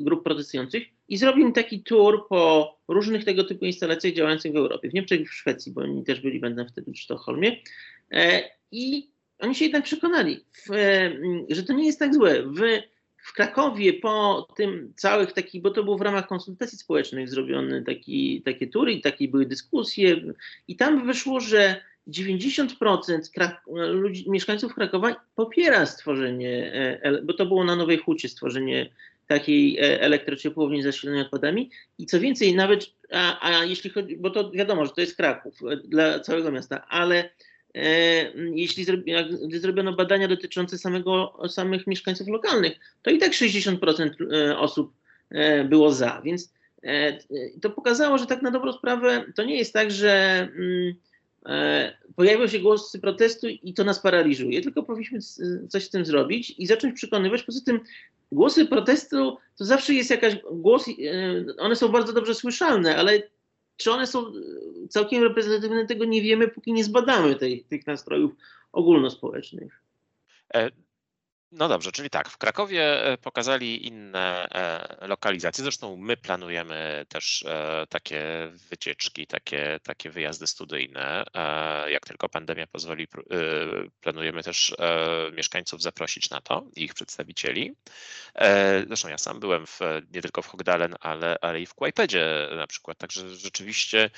grup 0.00 0.24
protestujących 0.24 0.82
i 1.08 1.16
zrobił 1.16 1.52
taki 1.52 1.82
tour 1.82 2.28
po 2.28 2.76
różnych 2.88 3.24
tego 3.24 3.44
typu 3.44 3.64
instalacjach 3.64 4.12
działających 4.14 4.52
w 4.52 4.56
Europie, 4.56 4.90
w 4.90 4.94
Niemczech 4.94 5.20
i 5.20 5.26
w 5.26 5.32
Szwecji, 5.32 5.72
bo 5.72 5.80
oni 5.80 6.04
też 6.04 6.20
byli, 6.20 6.40
będą 6.40 6.66
wtedy 6.68 6.92
w 6.92 6.98
Sztokholmie. 6.98 7.56
I 8.72 9.10
oni 9.38 9.54
się 9.54 9.64
jednak 9.64 9.84
przekonali, 9.84 10.40
w, 10.66 10.70
że 11.48 11.62
to 11.62 11.72
nie 11.72 11.86
jest 11.86 11.98
tak 11.98 12.14
złe. 12.14 12.42
W 12.42 12.60
w 13.26 13.32
Krakowie 13.32 13.92
po 13.92 14.48
tym 14.56 14.92
całych 14.96 15.32
takich, 15.32 15.62
bo 15.62 15.70
to 15.70 15.84
było 15.84 15.98
w 15.98 16.00
ramach 16.00 16.26
konsultacji 16.26 16.78
społecznych 16.78 17.28
zrobione 17.28 17.82
taki, 17.82 18.42
takie 18.42 18.66
tury 18.66 18.92
i 18.92 19.00
takie 19.00 19.28
były 19.28 19.46
dyskusje 19.46 20.16
i 20.68 20.76
tam 20.76 21.06
wyszło, 21.06 21.40
że 21.40 21.82
90% 22.08 23.56
ludzi, 23.90 24.30
mieszkańców 24.30 24.74
Krakowa 24.74 25.16
popiera 25.34 25.86
stworzenie, 25.86 26.72
e, 27.02 27.22
bo 27.22 27.32
to 27.32 27.46
było 27.46 27.64
na 27.64 27.76
Nowej 27.76 27.98
Hucie 27.98 28.28
stworzenie 28.28 28.90
takiej 29.26 29.78
e, 29.78 30.00
elektrociepłowni 30.00 30.82
zasilonej 30.82 31.22
odpadami 31.22 31.70
i 31.98 32.06
co 32.06 32.20
więcej 32.20 32.54
nawet, 32.54 32.86
a, 33.12 33.50
a 33.50 33.64
jeśli 33.64 33.90
chodzi, 33.90 34.16
bo 34.16 34.30
to 34.30 34.50
wiadomo, 34.50 34.86
że 34.86 34.92
to 34.92 35.00
jest 35.00 35.16
Kraków 35.16 35.54
e, 35.62 35.76
dla 35.76 36.20
całego 36.20 36.52
miasta, 36.52 36.86
ale 36.88 37.30
jeśli 38.54 38.86
gdy 39.48 39.60
zrobiono 39.60 39.92
badania 39.92 40.28
dotyczące 40.28 40.78
samego, 40.78 41.38
samych 41.48 41.86
mieszkańców 41.86 42.28
lokalnych, 42.28 42.72
to 43.02 43.10
i 43.10 43.18
tak 43.18 43.32
60% 43.32 44.10
e, 44.32 44.58
osób 44.58 44.92
e, 45.30 45.64
było 45.64 45.92
za. 45.92 46.22
Więc 46.24 46.56
to 47.62 47.70
pokazało, 47.70 48.18
że 48.18 48.26
tak 48.26 48.42
na 48.42 48.50
dobrą 48.50 48.72
sprawę 48.72 49.24
to 49.34 49.44
nie 49.44 49.56
jest 49.56 49.72
tak, 49.72 49.90
że 49.90 50.40
mm, 50.56 50.94
pojawią 52.16 52.46
się 52.46 52.58
głosy 52.58 53.00
protestu 53.00 53.46
i 53.48 53.74
to 53.74 53.84
nas 53.84 54.00
paraliżuje, 54.00 54.62
tylko 54.62 54.82
powinniśmy 54.82 55.18
coś 55.68 55.84
z 55.84 55.90
tym 55.90 56.04
zrobić 56.04 56.54
i 56.58 56.66
zacząć 56.66 56.94
przekonywać. 56.94 57.42
Poza 57.42 57.60
tym 57.64 57.80
głosy 58.32 58.66
protestu 58.66 59.36
to 59.58 59.64
zawsze 59.64 59.94
jest 59.94 60.10
jakaś 60.10 60.36
głos, 60.52 60.84
one 61.58 61.76
są 61.76 61.88
bardzo 61.88 62.12
dobrze 62.12 62.34
słyszalne, 62.34 62.96
ale 62.96 63.22
czy 63.76 63.90
one 63.90 64.06
są 64.06 64.26
e, 64.26 64.32
całkiem 64.88 65.22
reprezentatywne, 65.22 65.86
tego 65.86 66.04
nie 66.04 66.22
wiemy, 66.22 66.48
póki 66.48 66.72
nie 66.72 66.84
zbadamy 66.84 67.34
tej, 67.34 67.64
tych 67.64 67.86
nastrojów 67.86 68.32
ogólnospołecznych. 68.72 69.82
No 71.52 71.68
dobrze, 71.68 71.92
czyli 71.92 72.10
tak, 72.10 72.28
w 72.28 72.38
Krakowie 72.38 73.04
e, 73.04 73.18
pokazali 73.18 73.86
inne 73.86 74.48
e, 74.50 75.06
lokalizacje. 75.06 75.64
Zresztą 75.64 75.96
my 75.96 76.16
planujemy 76.16 77.06
też 77.08 77.44
e, 77.48 77.86
takie 77.88 78.22
wycieczki, 78.70 79.26
takie, 79.26 79.80
takie 79.82 80.10
wyjazdy 80.10 80.46
studyjne. 80.46 81.24
Jak 81.88 82.06
tylko 82.06 82.28
pandemia 82.28 82.66
pozwoli, 82.66 83.08
planujemy 84.00 84.42
też 84.42 84.74
mieszkańców 85.32 85.82
zaprosić 85.82 86.30
na 86.30 86.40
to, 86.40 86.66
ich 86.76 86.94
przedstawicieli. 86.94 87.72
Zresztą 88.86 89.08
ja 89.08 89.18
sam 89.18 89.40
byłem 89.40 89.66
w, 89.66 89.80
nie 90.12 90.22
tylko 90.22 90.42
w 90.42 90.46
Hogdalen, 90.46 90.94
ale, 91.00 91.36
ale 91.40 91.60
i 91.60 91.66
w 91.66 91.74
Kłajpedzie 91.74 92.48
na 92.56 92.66
przykład. 92.66 92.98
Także 92.98 93.28
rzeczywiście 93.28 94.10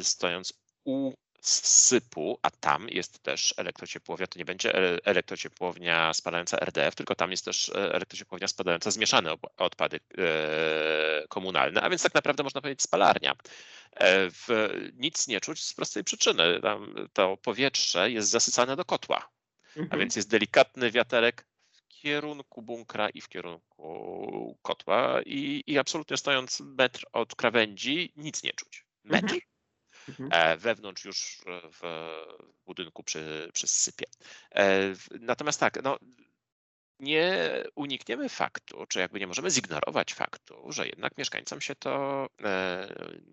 stojąc 0.00 0.52
u 0.84 1.12
sypu, 1.40 2.38
a 2.42 2.50
tam 2.50 2.88
jest 2.88 3.22
też 3.22 3.54
elektrociepłownia, 3.56 4.26
to 4.26 4.38
nie 4.38 4.44
będzie 4.44 4.74
elektrociepłownia 5.04 6.14
spalająca 6.14 6.56
RDF, 6.60 6.94
tylko 6.94 7.14
tam 7.14 7.30
jest 7.30 7.44
też 7.44 7.68
e, 7.68 7.94
elektrociepłownia 7.94 8.48
spalająca 8.48 8.90
zmieszane 8.90 9.34
odpady 9.56 10.00
e, 10.18 11.28
komunalne, 11.28 11.82
a 11.82 11.90
więc 11.90 12.02
tak 12.02 12.14
naprawdę 12.14 12.42
można 12.42 12.60
powiedzieć 12.60 12.82
spalarnia. 12.82 13.34
E, 13.92 14.30
w, 14.30 14.48
nic 14.94 15.28
nie 15.28 15.40
czuć 15.40 15.62
z 15.64 15.74
prostej 15.74 16.04
przyczyny. 16.04 16.60
Tam 16.60 16.94
to 17.12 17.36
powietrze 17.36 18.10
jest 18.10 18.30
zasycane 18.30 18.76
do 18.76 18.84
kotła, 18.84 19.28
mhm. 19.76 19.88
a 19.90 19.96
więc 19.96 20.16
jest 20.16 20.30
delikatny 20.30 20.90
wiaterek 20.90 21.46
w 21.72 21.88
kierunku 21.88 22.62
bunkra 22.62 23.08
i 23.08 23.20
w 23.20 23.28
kierunku 23.28 24.58
kotła 24.62 25.22
i, 25.22 25.62
i 25.66 25.78
absolutnie 25.78 26.16
stojąc 26.16 26.60
metr 26.60 27.04
od 27.12 27.34
krawędzi 27.34 28.12
nic 28.16 28.42
nie 28.42 28.52
czuć. 28.52 28.86
Metr. 29.04 29.24
Mhm. 29.24 29.40
Mhm. 30.08 30.28
E, 30.32 30.56
wewnątrz 30.56 31.04
już 31.04 31.38
w 31.72 32.10
budynku 32.66 33.02
przy, 33.02 33.50
przy 33.52 33.66
sypie. 33.66 34.06
E, 34.54 34.92
natomiast 35.20 35.60
tak, 35.60 35.82
no, 35.82 35.98
nie 37.00 37.48
unikniemy 37.74 38.28
faktu, 38.28 38.86
czy 38.86 38.98
jakby 38.98 39.20
nie 39.20 39.26
możemy 39.26 39.50
zignorować 39.50 40.14
faktu, 40.14 40.72
że 40.72 40.86
jednak 40.86 41.18
mieszkańcom 41.18 41.60
się 41.60 41.74
to 41.74 42.26
e, 42.42 42.88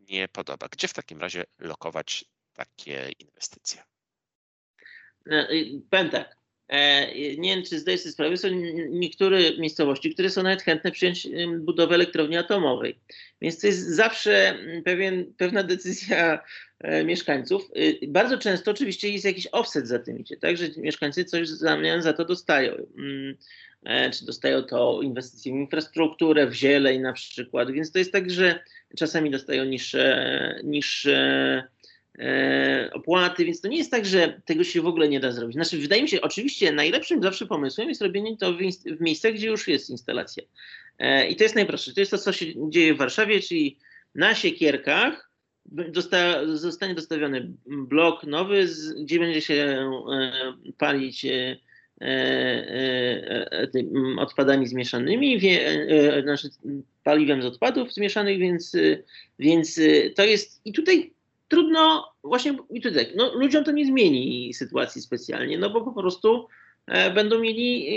nie 0.09 0.27
podoba. 0.27 0.67
Gdzie 0.71 0.87
w 0.87 0.93
takim 0.93 1.21
razie 1.21 1.43
lokować 1.59 2.25
takie 2.53 3.09
inwestycje? 3.19 3.83
Powiem 5.89 6.09
tak, 6.09 6.42
nie 7.37 7.55
wiem, 7.55 7.63
czy 7.63 7.79
zdajesz 7.79 8.01
sobie 8.01 8.11
sprawę, 8.11 8.37
są 8.37 8.47
niektóre 8.89 9.57
miejscowości, 9.57 10.13
które 10.13 10.29
są 10.29 10.43
nawet 10.43 10.61
chętne 10.61 10.91
przyjąć 10.91 11.27
budowę 11.59 11.95
elektrowni 11.95 12.37
atomowej. 12.37 12.99
Więc 13.41 13.61
to 13.61 13.67
jest 13.67 13.87
zawsze 13.87 14.57
pewien, 14.85 15.33
pewna 15.37 15.63
decyzja 15.63 16.43
e, 16.79 17.03
mieszkańców. 17.03 17.71
Y, 17.77 17.99
bardzo 18.07 18.37
często 18.37 18.71
oczywiście 18.71 19.09
jest 19.09 19.25
jakiś 19.25 19.47
offset 19.51 19.87
za 19.87 19.99
tym 19.99 20.19
idzie, 20.19 20.37
tak, 20.37 20.57
że 20.57 20.65
mieszkańcy 20.77 21.25
coś 21.25 21.47
zamian 21.47 22.01
za 22.01 22.13
to 22.13 22.25
dostają. 22.25 22.73
Mm, 22.97 23.37
e, 23.83 24.11
czy 24.11 24.25
dostają 24.25 24.63
to 24.63 24.99
inwestycje 25.01 25.51
w 25.51 25.55
infrastrukturę, 25.55 26.47
w 26.47 26.53
zieleń 26.53 27.01
na 27.01 27.13
przykład. 27.13 27.71
Więc 27.71 27.91
to 27.91 27.99
jest 27.99 28.11
tak, 28.11 28.31
że 28.31 28.63
czasami 28.97 29.31
dostają 29.31 29.65
niższe, 29.65 30.61
niższe 30.63 31.63
E, 31.63 31.72
opłaty, 32.93 33.45
więc 33.45 33.61
to 33.61 33.67
nie 33.67 33.77
jest 33.77 33.91
tak, 33.91 34.05
że 34.05 34.41
tego 34.45 34.63
się 34.63 34.81
w 34.81 34.87
ogóle 34.87 35.09
nie 35.09 35.19
da 35.19 35.31
zrobić. 35.31 35.55
Znaczy, 35.55 35.77
wydaje 35.77 36.01
mi 36.01 36.09
się, 36.09 36.21
oczywiście 36.21 36.71
najlepszym 36.71 37.23
zawsze 37.23 37.45
pomysłem 37.45 37.89
jest 37.89 38.01
robienie 38.01 38.37
to 38.37 38.53
w, 38.53 38.57
w 38.97 39.01
miejscach, 39.01 39.33
gdzie 39.33 39.47
już 39.47 39.67
jest 39.67 39.89
instalacja. 39.89 40.43
E, 40.99 41.27
I 41.27 41.35
to 41.35 41.43
jest 41.43 41.55
najprostsze. 41.55 41.93
To 41.93 41.99
jest 41.99 42.11
to, 42.11 42.17
co 42.17 42.33
się 42.33 42.45
dzieje 42.69 42.93
w 42.93 42.97
Warszawie, 42.97 43.39
czyli 43.39 43.77
na 44.15 44.35
siekierkach 44.35 45.33
dosta, 45.65 46.45
zostanie 46.57 46.95
dostawiony 46.95 47.53
blok 47.65 48.23
nowy, 48.23 48.67
gdzie 48.99 49.19
będzie 49.19 49.41
się 49.41 49.53
e, 49.53 50.31
palić 50.77 51.25
e, 51.25 51.57
e, 52.01 52.07
e 53.61 53.67
odpadami 54.17 54.67
zmieszanymi, 54.67 55.39
znaczy 56.23 56.49
paliwem 57.03 57.41
z 57.41 57.45
odpadów 57.45 57.93
zmieszanych, 57.93 58.39
więc, 58.39 58.75
więc 59.39 59.79
to 60.15 60.23
jest 60.23 60.61
i 60.65 60.73
tutaj 60.73 61.12
trudno, 61.53 62.13
właśnie 62.23 62.57
i 62.69 62.81
tutaj, 62.81 63.11
no, 63.15 63.33
ludziom 63.35 63.63
to 63.63 63.71
nie 63.71 63.85
zmieni 63.85 64.53
sytuacji 64.53 65.01
specjalnie, 65.01 65.57
no 65.57 65.69
bo 65.69 65.81
po 65.81 66.01
prostu 66.01 66.47
e, 66.87 67.11
będą 67.11 67.39
mieli 67.39 67.87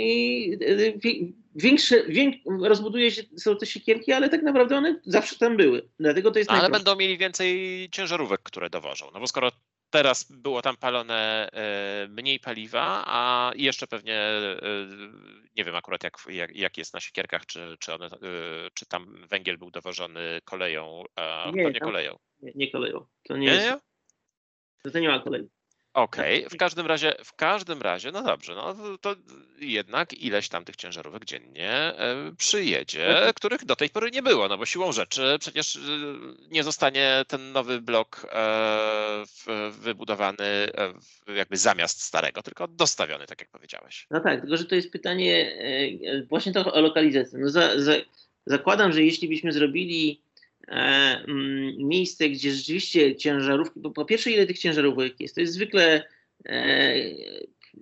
e, 0.53 0.57
większe, 1.55 2.03
więk, 2.03 2.35
rozbuduje 2.61 3.11
się, 3.11 3.23
są 3.37 3.55
te 3.55 3.65
siekierki, 3.65 4.11
ale 4.13 4.29
tak 4.29 4.43
naprawdę 4.43 4.77
one 4.77 5.01
zawsze 5.05 5.37
tam 5.37 5.57
były. 5.57 5.89
Dlatego 5.99 6.31
to 6.31 6.39
jest 6.39 6.51
Ale 6.51 6.69
będą 6.69 6.95
mieli 6.95 7.17
więcej 7.17 7.89
ciężarówek, 7.91 8.41
które 8.43 8.69
dowożą. 8.69 9.09
No 9.13 9.19
bo 9.19 9.27
skoro 9.27 9.51
teraz 9.89 10.31
było 10.31 10.61
tam 10.61 10.77
palone 10.77 11.49
e, 11.53 12.07
mniej 12.09 12.39
paliwa, 12.39 13.03
a 13.07 13.51
jeszcze 13.55 13.87
pewnie 13.87 14.21
nie 15.55 15.63
wiem 15.63 15.75
akurat 15.75 16.03
jak, 16.03 16.17
jak, 16.29 16.55
jak 16.55 16.77
jest 16.77 16.93
na 16.93 16.99
siekierkach, 16.99 17.45
czy, 17.45 17.75
czy, 17.79 17.93
one, 17.93 18.09
czy 18.73 18.85
tam 18.85 19.27
węgiel 19.29 19.57
był 19.57 19.71
dowożony 19.71 20.41
koleją, 20.45 21.03
nie, 21.53 21.63
pewnie 21.63 21.79
koleją. 21.79 22.17
Nie, 22.41 22.51
nie 22.55 22.71
koleją. 22.71 23.05
To 23.23 23.37
nie, 23.37 23.47
nie 23.47 23.53
jest. 23.53 23.83
To, 24.83 24.91
to 24.91 24.99
nie 24.99 25.09
ma 25.09 25.19
kolei. 25.19 25.49
Okej, 25.97 26.45
okay. 26.45 26.49
w 26.49 26.59
każdym 26.59 26.85
razie, 26.85 27.13
w 27.23 27.33
każdym 27.35 27.81
razie, 27.81 28.11
no 28.11 28.23
dobrze, 28.23 28.55
no 28.55 28.75
to 29.01 29.15
jednak 29.59 30.13
ileś 30.13 30.49
tam 30.49 30.65
tych 30.65 30.75
ciężarówek 30.75 31.25
dziennie 31.25 31.71
e, 31.71 32.31
przyjedzie, 32.37 33.07
mhm. 33.07 33.33
których 33.33 33.65
do 33.65 33.75
tej 33.75 33.89
pory 33.89 34.11
nie 34.11 34.21
było, 34.21 34.47
no 34.47 34.57
bo 34.57 34.65
siłą 34.65 34.91
rzeczy 34.91 35.37
przecież 35.39 35.75
e, 35.75 35.79
nie 36.51 36.63
zostanie 36.63 37.23
ten 37.27 37.51
nowy 37.51 37.81
blok 37.81 38.27
e, 38.31 39.23
wybudowany 39.71 40.69
jakby 41.35 41.57
zamiast 41.57 42.01
starego, 42.01 42.43
tylko 42.43 42.67
dostawiony, 42.67 43.25
tak 43.25 43.41
jak 43.41 43.49
powiedziałeś. 43.49 44.07
No 44.11 44.19
tak, 44.19 44.41
tylko 44.41 44.57
że 44.57 44.65
to 44.65 44.75
jest 44.75 44.91
pytanie 44.91 45.57
właśnie 46.29 46.51
to 46.53 46.73
o 46.73 46.81
lokalizację. 46.81 47.39
No 47.39 47.49
za, 47.49 47.81
za, 47.81 47.93
zakładam, 48.45 48.91
że 48.91 49.03
jeśli 49.03 49.27
byśmy 49.27 49.51
zrobili 49.51 50.21
miejsce, 51.77 52.29
gdzie 52.29 52.51
rzeczywiście 52.51 53.15
ciężarówki, 53.15 53.79
bo 53.79 53.91
po 53.91 54.05
pierwsze 54.05 54.31
ile 54.31 54.45
tych 54.45 54.59
ciężarówek 54.59 55.19
jest, 55.19 55.35
to 55.35 55.41
jest 55.41 55.53
zwykle 55.53 56.03
e, 56.45 56.95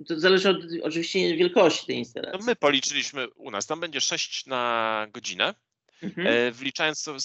to 0.07 0.19
zależy 0.19 0.49
od 0.49 0.57
oczywiście 0.83 1.37
wielkości 1.37 1.87
tej 1.87 1.95
instalacji. 1.95 2.39
No 2.39 2.45
my 2.45 2.55
policzyliśmy 2.55 3.29
u 3.29 3.51
nas, 3.51 3.67
tam 3.67 3.79
będzie 3.79 4.01
6 4.01 4.45
na 4.45 5.07
godzinę, 5.13 5.53
mhm. 6.01 6.27
E, 6.27 6.51
wliczając 6.51 7.03
to, 7.03 7.17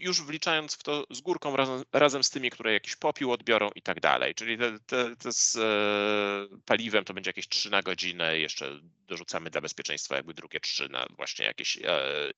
już 0.00 0.22
wliczając 0.22 0.74
w 0.74 0.82
to 0.82 1.04
z 1.10 1.20
górką 1.20 1.56
razem, 1.56 1.82
razem, 1.92 2.24
z 2.24 2.30
tymi, 2.30 2.50
które 2.50 2.72
jakiś 2.72 2.96
popiół 2.96 3.32
odbiorą 3.32 3.70
i 3.74 3.82
tak 3.82 4.00
dalej. 4.00 4.34
Czyli 4.34 4.58
te, 4.58 4.78
te, 4.86 5.16
te 5.16 5.32
z 5.32 5.58
paliwem 6.64 7.04
to 7.04 7.14
będzie 7.14 7.28
jakieś 7.28 7.48
3 7.48 7.70
na 7.70 7.82
godzinę, 7.82 8.38
jeszcze 8.38 8.80
dorzucamy 9.06 9.50
dla 9.50 9.60
bezpieczeństwa 9.60 10.16
jakby 10.16 10.34
drugie 10.34 10.60
3 10.60 10.88
na 10.88 11.06
właśnie 11.16 11.44
jakieś 11.44 11.78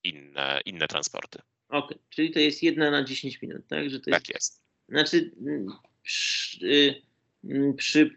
inne, 0.04 0.60
inne 0.64 0.88
transporty. 0.88 1.38
Okej, 1.68 1.84
okay. 1.84 1.98
czyli 2.10 2.30
to 2.30 2.38
jest 2.38 2.62
jedna 2.62 2.90
na 2.90 3.04
10 3.04 3.42
minut, 3.42 3.66
tak? 3.68 3.90
Że 3.90 4.00
to 4.00 4.10
jest, 4.10 4.26
tak 4.26 4.34
jest. 4.34 4.62
Znaczy 4.88 5.30
przy, 6.02 6.66
y, 7.44 7.74
przy 7.76 8.10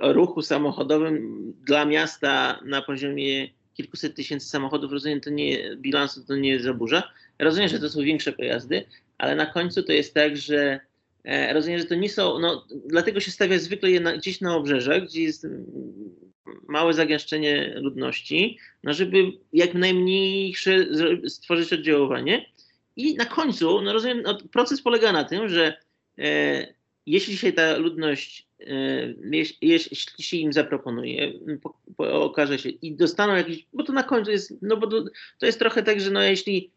ruchu 0.00 0.42
samochodowym 0.42 1.52
dla 1.66 1.84
miasta 1.84 2.60
na 2.64 2.82
poziomie 2.82 3.59
kilkuset 3.82 4.14
tysięcy 4.14 4.48
samochodów, 4.48 4.92
rozumiem, 4.92 5.20
to 5.20 5.30
nie, 5.30 5.76
bilansu 5.76 6.24
to 6.24 6.36
nie 6.36 6.60
zaburza. 6.60 7.02
Rozumiem, 7.38 7.68
że 7.68 7.78
to 7.78 7.88
są 7.88 8.00
większe 8.02 8.32
pojazdy, 8.32 8.84
ale 9.18 9.36
na 9.36 9.46
końcu 9.46 9.82
to 9.82 9.92
jest 9.92 10.14
tak, 10.14 10.36
że 10.36 10.80
e, 11.24 11.52
rozumiem, 11.52 11.78
że 11.78 11.84
to 11.84 11.94
nie 11.94 12.08
są, 12.08 12.38
no 12.38 12.66
dlatego 12.86 13.20
się 13.20 13.30
stawia 13.30 13.58
zwykle 13.58 13.90
je 13.90 14.00
na, 14.00 14.16
gdzieś 14.16 14.40
na 14.40 14.56
obrzeżach, 14.56 15.04
gdzie 15.04 15.22
jest 15.22 15.46
małe 16.68 16.94
zagęszczenie 16.94 17.74
ludności, 17.76 18.58
no 18.84 18.94
żeby 18.94 19.32
jak 19.52 19.74
najmniejsze 19.74 20.86
stworzyć 21.28 21.72
oddziaływanie. 21.72 22.46
I 22.96 23.14
na 23.14 23.24
końcu, 23.24 23.82
no 23.82 23.92
rozumiem, 23.92 24.22
no 24.22 24.38
proces 24.52 24.82
polega 24.82 25.12
na 25.12 25.24
tym, 25.24 25.48
że 25.48 25.76
e, 26.18 26.74
jeśli 27.06 27.36
się 27.36 27.52
ta 27.52 27.76
ludność, 27.76 28.46
e, 28.60 29.14
jeśli 29.62 30.24
się 30.24 30.36
im 30.36 30.52
zaproponuje, 30.52 31.32
po, 31.62 31.80
po, 31.96 32.24
okaże 32.24 32.58
się 32.58 32.68
i 32.68 32.92
dostaną 32.92 33.34
jakiś, 33.34 33.66
bo 33.72 33.84
to 33.84 33.92
na 33.92 34.02
końcu 34.02 34.30
jest, 34.30 34.54
no 34.62 34.76
bo 34.76 34.86
to, 34.86 35.04
to 35.38 35.46
jest 35.46 35.58
trochę 35.58 35.82
tak, 35.82 36.00
że 36.00 36.10
no 36.10 36.22
jeśli 36.22 36.70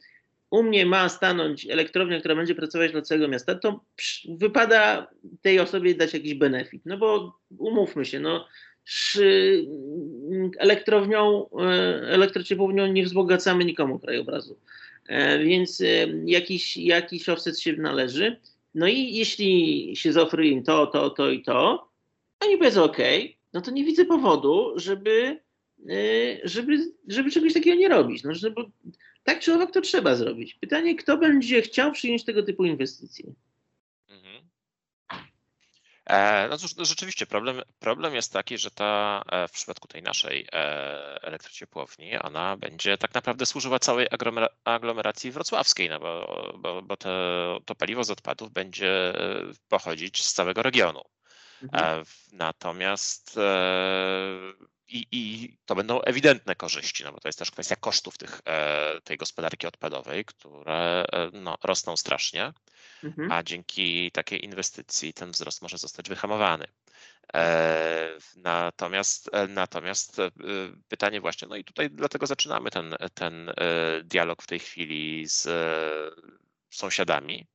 u 0.50 0.64
mnie 0.64 0.86
ma 0.86 1.10
stanąć 1.10 1.66
elektrownia, 1.66 2.20
która 2.20 2.36
będzie 2.36 2.56
pracować 2.56 2.92
dla 2.92 3.02
całego 3.02 3.28
miasta, 3.28 3.56
to 3.56 3.84
wypada 4.30 5.08
tej 5.42 5.60
osobie 5.60 5.96
dać 5.96 6.14
jakiś 6.14 6.34
benefit. 6.34 6.82
No 6.86 6.98
bo 6.98 7.40
umówmy 7.58 8.06
się, 8.06 8.20
no 8.20 8.48
elektrownią, 10.58 11.50
e, 11.50 11.64
elektrociepłownią 12.08 12.88
nie 12.88 13.04
wzbogacamy 13.04 13.66
nikomu 13.66 14.00
krajobrazu. 14.00 14.60
E, 15.08 15.40
więc 15.40 15.84
jakiś, 16.26 16.78
jakiś 16.78 17.30
offset 17.30 17.60
się 17.60 17.74
należy. 17.74 18.40
No 18.76 18.88
i 18.88 19.14
jeśli 19.14 19.92
się 19.96 20.14
zaoferuje 20.14 20.52
im 20.52 20.64
to, 20.64 20.88
to, 20.88 21.10
to 21.10 21.32
i 21.32 21.42
to, 21.42 21.90
oni 22.40 22.58
powiedzą 22.58 22.84
OK, 22.84 22.98
no 23.54 23.62
to 23.62 23.72
nie 23.72 23.84
widzę 23.84 24.06
powodu, 24.06 24.74
żeby, 24.76 25.40
żeby, 26.44 26.94
żeby 27.08 27.32
czegoś 27.32 27.54
takiego 27.54 27.78
nie 27.78 27.90
robić. 27.90 28.24
No, 28.24 28.34
żeby, 28.34 28.62
tak 29.24 29.40
czy 29.40 29.54
owak 29.54 29.72
to 29.72 29.82
trzeba 29.82 30.16
zrobić. 30.16 30.54
Pytanie, 30.54 30.96
kto 30.96 31.18
będzie 31.18 31.62
chciał 31.62 31.92
przyjąć 31.92 32.24
tego 32.24 32.44
typu 32.44 32.66
inwestycje? 32.66 33.34
E, 36.06 36.48
no 36.50 36.58
cóż, 36.58 36.76
no 36.76 36.86
rzeczywiście 36.86 37.26
problem, 37.26 37.62
problem 37.80 38.16
jest 38.16 38.34
taki, 38.34 38.58
że 38.58 38.72
ta 38.72 39.24
e, 39.32 39.48
w 39.48 39.52
przypadku 39.52 39.88
tej 39.88 40.04
naszej 40.04 40.48
e, 40.54 41.24
elektrociepłowni, 41.24 42.18
ona 42.18 42.58
będzie 42.58 42.98
tak 42.98 43.14
naprawdę 43.14 43.46
służyła 43.46 43.80
całej 43.80 44.08
aglomeracji 44.64 45.32
wrocławskiej, 45.32 45.90
no 45.90 46.00
bo, 46.00 46.54
bo, 46.58 46.82
bo 46.82 46.98
to, 46.98 47.10
to 47.66 47.76
paliwo 47.76 48.04
z 48.04 48.12
odpadów 48.12 48.52
będzie 48.52 49.14
pochodzić 49.68 50.26
z 50.26 50.34
całego 50.34 50.64
regionu. 50.64 51.02
Mhm. 51.64 52.06
Natomiast 52.32 53.40
i, 54.94 55.08
i 55.12 55.58
to 55.66 55.76
będą 55.76 56.02
ewidentne 56.02 56.56
korzyści, 56.56 57.04
no 57.04 57.12
bo 57.12 57.20
to 57.20 57.28
jest 57.28 57.40
też 57.40 57.52
kwestia 57.52 57.76
kosztów 57.76 58.18
tych, 58.18 58.42
e, 58.46 59.02
tej 59.04 59.18
gospodarki 59.18 59.68
odpadowej, 59.68 60.26
które 60.26 61.06
e, 61.12 61.30
no, 61.34 61.58
rosną 61.64 61.98
strasznie, 61.98 62.54
mhm. 63.04 63.32
a 63.32 63.44
dzięki 63.44 64.12
takiej 64.12 64.46
inwestycji 64.46 65.14
ten 65.14 65.32
wzrost 65.32 65.62
może 65.62 65.78
zostać 65.78 66.10
wyhamowany. 66.10 66.66
E, 67.34 68.18
natomiast, 68.36 69.30
natomiast 69.50 70.18
pytanie 70.88 71.22
właśnie, 71.22 71.48
no 71.48 71.56
i 71.56 71.64
tutaj 71.64 71.90
dlatego 71.90 72.28
zaczynamy 72.28 72.72
ten, 72.72 72.96
ten 73.14 73.52
dialog 74.04 74.44
w 74.44 74.48
tej 74.48 74.60
chwili 74.60 75.28
z 75.28 75.48
sąsiadami, 76.70 77.48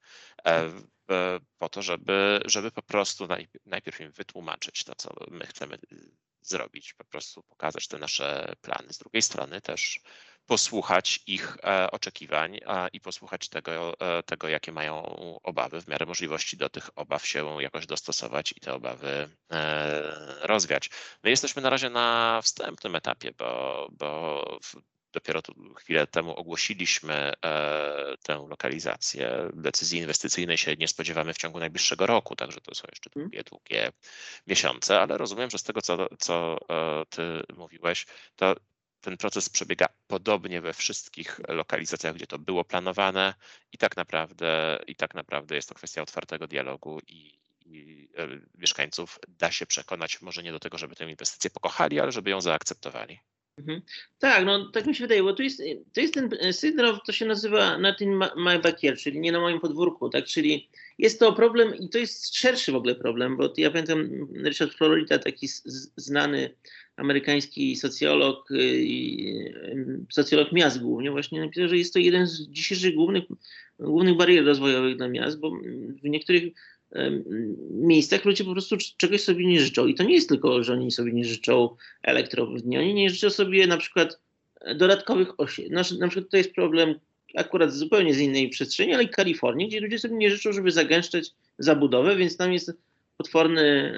po 1.58 1.68
to, 1.68 1.82
żeby, 1.82 2.40
żeby 2.44 2.70
po 2.70 2.82
prostu 2.82 3.28
najpierw 3.66 4.00
im 4.00 4.12
wytłumaczyć 4.12 4.84
to, 4.84 4.94
co 4.94 5.14
my 5.30 5.46
chcemy 5.46 5.78
zrobić, 6.42 6.94
po 6.94 7.04
prostu 7.04 7.42
pokazać 7.42 7.88
te 7.88 7.98
nasze 7.98 8.52
plany. 8.60 8.92
Z 8.92 8.98
drugiej 8.98 9.22
strony 9.22 9.60
też 9.60 10.00
posłuchać 10.48 11.20
ich 11.26 11.56
e, 11.64 11.90
oczekiwań 11.90 12.60
i 12.92 13.00
posłuchać 13.00 13.48
tego, 13.48 14.00
e, 14.00 14.22
tego, 14.22 14.48
jakie 14.48 14.72
mają 14.72 15.02
obawy, 15.42 15.80
w 15.80 15.88
miarę 15.88 16.06
możliwości 16.06 16.56
do 16.56 16.68
tych 16.68 16.90
obaw 16.98 17.26
się 17.26 17.62
jakoś 17.62 17.86
dostosować 17.86 18.52
i 18.56 18.60
te 18.60 18.74
obawy 18.74 19.28
e, 19.52 20.46
rozwiać. 20.46 20.90
My 21.22 21.30
jesteśmy 21.30 21.62
na 21.62 21.70
razie 21.70 21.90
na 21.90 22.40
wstępnym 22.42 22.96
etapie, 22.96 23.32
bo, 23.38 23.88
bo 23.92 24.58
Dopiero 25.12 25.40
chwilę 25.76 26.06
temu 26.06 26.34
ogłosiliśmy 26.34 27.32
e, 27.44 28.14
tę 28.22 28.46
lokalizację. 28.48 29.50
Decyzji 29.54 29.98
inwestycyjnej 29.98 30.58
się 30.58 30.76
nie 30.76 30.88
spodziewamy 30.88 31.34
w 31.34 31.38
ciągu 31.38 31.58
najbliższego 31.58 32.06
roku, 32.06 32.36
także 32.36 32.60
to 32.60 32.74
są 32.74 32.84
jeszcze 32.90 33.10
mhm. 33.10 33.22
długie, 33.22 33.44
długie 33.44 33.92
miesiące, 34.46 35.00
ale 35.00 35.18
rozumiem, 35.18 35.50
że 35.50 35.58
z 35.58 35.62
tego, 35.62 35.82
co, 35.82 36.08
co 36.18 36.58
e, 36.70 37.04
ty 37.06 37.22
mówiłeś, 37.56 38.06
to 38.36 38.54
ten 39.00 39.16
proces 39.16 39.48
przebiega 39.48 39.86
podobnie 40.06 40.60
we 40.60 40.72
wszystkich 40.72 41.40
lokalizacjach, 41.48 42.14
gdzie 42.14 42.26
to 42.26 42.38
było 42.38 42.64
planowane 42.64 43.34
i 43.72 43.78
tak 43.78 43.96
naprawdę, 43.96 44.78
i 44.86 44.96
tak 44.96 45.14
naprawdę 45.14 45.54
jest 45.56 45.68
to 45.68 45.74
kwestia 45.74 46.02
otwartego 46.02 46.46
dialogu 46.46 47.00
i, 47.06 47.40
i 47.64 48.08
e, 48.16 48.28
mieszkańców 48.54 49.18
da 49.28 49.50
się 49.50 49.66
przekonać 49.66 50.22
może 50.22 50.42
nie 50.42 50.52
do 50.52 50.60
tego, 50.60 50.78
żeby 50.78 50.96
tę 50.96 51.10
inwestycję 51.10 51.50
pokochali, 51.50 52.00
ale 52.00 52.12
żeby 52.12 52.30
ją 52.30 52.40
zaakceptowali. 52.40 53.20
Mhm. 53.58 53.82
Tak, 54.18 54.44
no 54.44 54.70
tak 54.70 54.86
mi 54.86 54.94
się 54.94 55.04
wydaje, 55.04 55.22
bo 55.22 55.32
to 55.32 55.42
jest, 55.42 55.62
to 55.92 56.00
jest 56.00 56.14
ten 56.14 56.30
syndrom, 56.52 56.98
to 57.06 57.12
się 57.12 57.26
nazywa 57.26 57.78
not 57.78 58.00
in 58.00 58.20
my 58.36 58.58
backyard, 58.58 59.00
czyli 59.00 59.20
nie 59.20 59.32
na 59.32 59.40
moim 59.40 59.60
podwórku, 59.60 60.08
tak, 60.10 60.24
czyli 60.24 60.68
jest 60.98 61.20
to 61.20 61.32
problem 61.32 61.74
i 61.76 61.88
to 61.88 61.98
jest 61.98 62.36
szerszy 62.36 62.72
w 62.72 62.76
ogóle 62.76 62.94
problem, 62.94 63.36
bo 63.36 63.52
ja 63.56 63.70
pamiętam 63.70 64.28
Richard 64.44 64.74
Florida, 64.74 65.18
taki 65.18 65.48
znany 65.96 66.54
amerykański 66.96 67.76
socjolog, 67.76 68.50
y, 68.50 70.06
socjolog 70.10 70.52
miast 70.52 70.80
głównie, 70.80 71.10
właśnie 71.10 71.40
napisał, 71.40 71.68
że 71.68 71.76
jest 71.76 71.92
to 71.92 71.98
jeden 71.98 72.26
z 72.26 72.48
dzisiejszych 72.48 72.94
głównych, 72.94 73.24
głównych 73.80 74.16
barier 74.16 74.44
rozwojowych 74.44 74.96
dla 74.96 75.08
miast, 75.08 75.40
bo 75.40 75.50
w 76.02 76.08
niektórych 76.08 76.52
miejscach 77.70 78.24
ludzie 78.24 78.44
po 78.44 78.52
prostu 78.52 78.76
czegoś 78.96 79.20
sobie 79.20 79.46
nie 79.46 79.60
życzą. 79.60 79.86
I 79.86 79.94
to 79.94 80.02
nie 80.02 80.14
jest 80.14 80.28
tylko, 80.28 80.62
że 80.64 80.72
oni 80.72 80.90
sobie 80.90 81.12
nie 81.12 81.24
życzą 81.24 81.76
elektrowni, 82.02 82.78
oni 82.78 82.94
nie 82.94 83.10
życzą 83.10 83.30
sobie 83.30 83.66
na 83.66 83.76
przykład 83.76 84.20
dodatkowych 84.76 85.40
osiedli. 85.40 85.70
Na, 85.70 85.82
na 85.98 86.08
przykład 86.08 86.30
to 86.30 86.36
jest 86.36 86.54
problem 86.54 86.94
akurat 87.36 87.72
zupełnie 87.72 88.14
z 88.14 88.20
innej 88.20 88.48
przestrzeni, 88.48 88.94
ale 88.94 89.04
i 89.04 89.08
Kalifornii, 89.08 89.68
gdzie 89.68 89.80
ludzie 89.80 89.98
sobie 89.98 90.16
nie 90.16 90.30
życzą, 90.30 90.52
żeby 90.52 90.70
zagęszczać 90.70 91.30
zabudowę, 91.58 92.16
więc 92.16 92.36
tam 92.36 92.52
jest 92.52 92.72
potworny, 93.16 93.92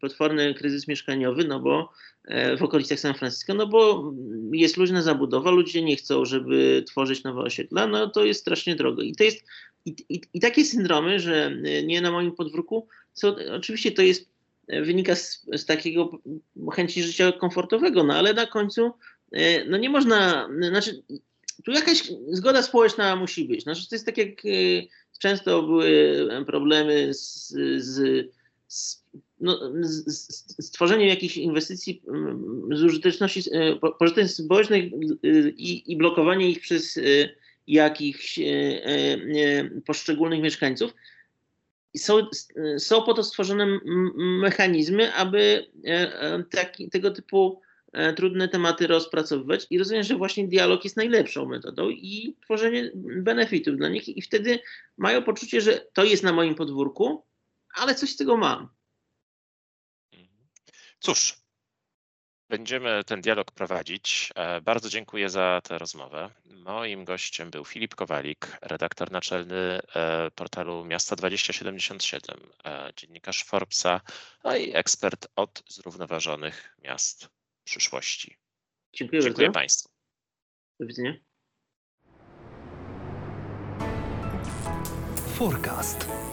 potworny 0.00 0.54
kryzys 0.54 0.88
mieszkaniowy, 0.88 1.44
no 1.44 1.60
bo 1.60 1.92
e, 2.24 2.56
w 2.56 2.62
okolicach 2.62 3.00
San 3.00 3.14
Francisco, 3.14 3.54
no 3.54 3.66
bo 3.66 4.12
jest 4.52 4.76
luźna 4.76 5.02
zabudowa, 5.02 5.50
ludzie 5.50 5.82
nie 5.82 5.96
chcą, 5.96 6.24
żeby 6.24 6.84
tworzyć 6.86 7.24
nowe 7.24 7.40
osiedla, 7.40 7.86
no 7.86 8.10
to 8.10 8.24
jest 8.24 8.40
strasznie 8.40 8.76
drogo. 8.76 9.02
I 9.02 9.14
to 9.14 9.24
jest 9.24 9.44
i, 9.86 9.96
i, 10.08 10.20
I, 10.34 10.40
takie 10.40 10.64
syndromy, 10.64 11.20
że 11.20 11.46
e, 11.46 11.82
nie 11.82 12.00
na 12.00 12.10
moim 12.10 12.32
podwórku, 12.32 12.88
są, 13.12 13.36
oczywiście 13.56 13.92
to 13.92 14.02
jest, 14.02 14.28
e, 14.68 14.82
wynika 14.82 15.14
z, 15.14 15.46
z 15.56 15.64
takiego 15.64 16.10
chęci 16.72 17.02
życia 17.02 17.32
komfortowego, 17.32 18.04
no 18.04 18.14
ale 18.14 18.34
na 18.34 18.46
końcu 18.46 18.92
e, 19.32 19.64
no 19.64 19.76
nie 19.76 19.90
można, 19.90 20.48
znaczy 20.68 21.02
tu 21.64 21.72
jakaś 21.72 22.12
zgoda 22.28 22.62
społeczna 22.62 23.16
musi 23.16 23.44
być. 23.44 23.62
Znaczy, 23.62 23.88
to 23.88 23.94
jest 23.94 24.06
tak 24.06 24.18
jak 24.18 24.42
często 25.18 25.62
były 25.62 26.28
problemy 26.46 27.14
z, 27.14 27.48
z, 27.78 28.30
z, 28.68 29.04
no, 29.40 29.72
z 29.82 30.66
stworzeniem 30.66 31.08
jakichś 31.08 31.36
inwestycji 31.36 32.02
z 32.72 32.82
użyteczności, 32.82 33.42
pożyteczności 33.98 34.42
społecznej 34.42 34.92
i, 35.56 35.92
i 35.92 35.96
blokowanie 35.96 36.50
ich 36.50 36.60
przez 36.60 36.98
jakichś 37.66 38.38
e, 38.38 38.44
e, 38.44 39.70
poszczególnych 39.86 40.42
mieszkańców. 40.42 40.94
Są, 41.96 42.26
są 42.78 43.02
po 43.02 43.14
to 43.14 43.24
stworzone 43.24 43.80
mechanizmy, 44.16 45.14
aby 45.14 45.70
e, 45.84 46.42
taki, 46.50 46.90
tego 46.90 47.10
typu 47.10 47.60
trudne 48.16 48.48
tematy 48.48 48.86
rozpracowywać 48.86 49.66
i 49.70 49.78
rozumiem, 49.78 50.02
że 50.02 50.16
właśnie 50.16 50.48
dialog 50.48 50.84
jest 50.84 50.96
najlepszą 50.96 51.46
metodą 51.46 51.90
i 51.90 52.36
tworzenie 52.44 52.90
benefitów 52.94 53.76
dla 53.76 53.88
nich 53.88 54.08
i 54.08 54.22
wtedy 54.22 54.58
mają 54.96 55.22
poczucie, 55.22 55.60
że 55.60 55.86
to 55.92 56.04
jest 56.04 56.22
na 56.22 56.32
moim 56.32 56.54
podwórku, 56.54 57.22
ale 57.74 57.94
coś 57.94 58.10
z 58.10 58.16
tego 58.16 58.36
mam. 58.36 58.68
Cóż, 61.00 61.45
Będziemy 62.48 63.04
ten 63.04 63.20
dialog 63.20 63.50
prowadzić. 63.50 64.32
E, 64.34 64.60
bardzo 64.60 64.88
dziękuję 64.88 65.30
za 65.30 65.60
tę 65.64 65.78
rozmowę. 65.78 66.30
Moim 66.44 67.04
gościem 67.04 67.50
był 67.50 67.64
Filip 67.64 67.94
Kowalik, 67.94 68.58
redaktor 68.62 69.10
naczelny 69.10 69.80
e, 69.94 70.30
portalu 70.30 70.84
Miasta 70.84 71.16
2077, 71.16 72.40
e, 72.64 72.90
dziennikarz 72.96 73.44
Forbesa, 73.44 74.00
no 74.44 74.56
i 74.56 74.76
ekspert 74.76 75.26
od 75.36 75.62
zrównoważonych 75.68 76.76
miast 76.84 77.28
przyszłości. 77.64 78.36
Dziękuję, 78.92 79.22
dziękuję 79.22 79.52
Państwu. 79.52 79.88
Do 80.80 80.86
widzenia. 80.86 81.14
Forecast. 85.34 86.25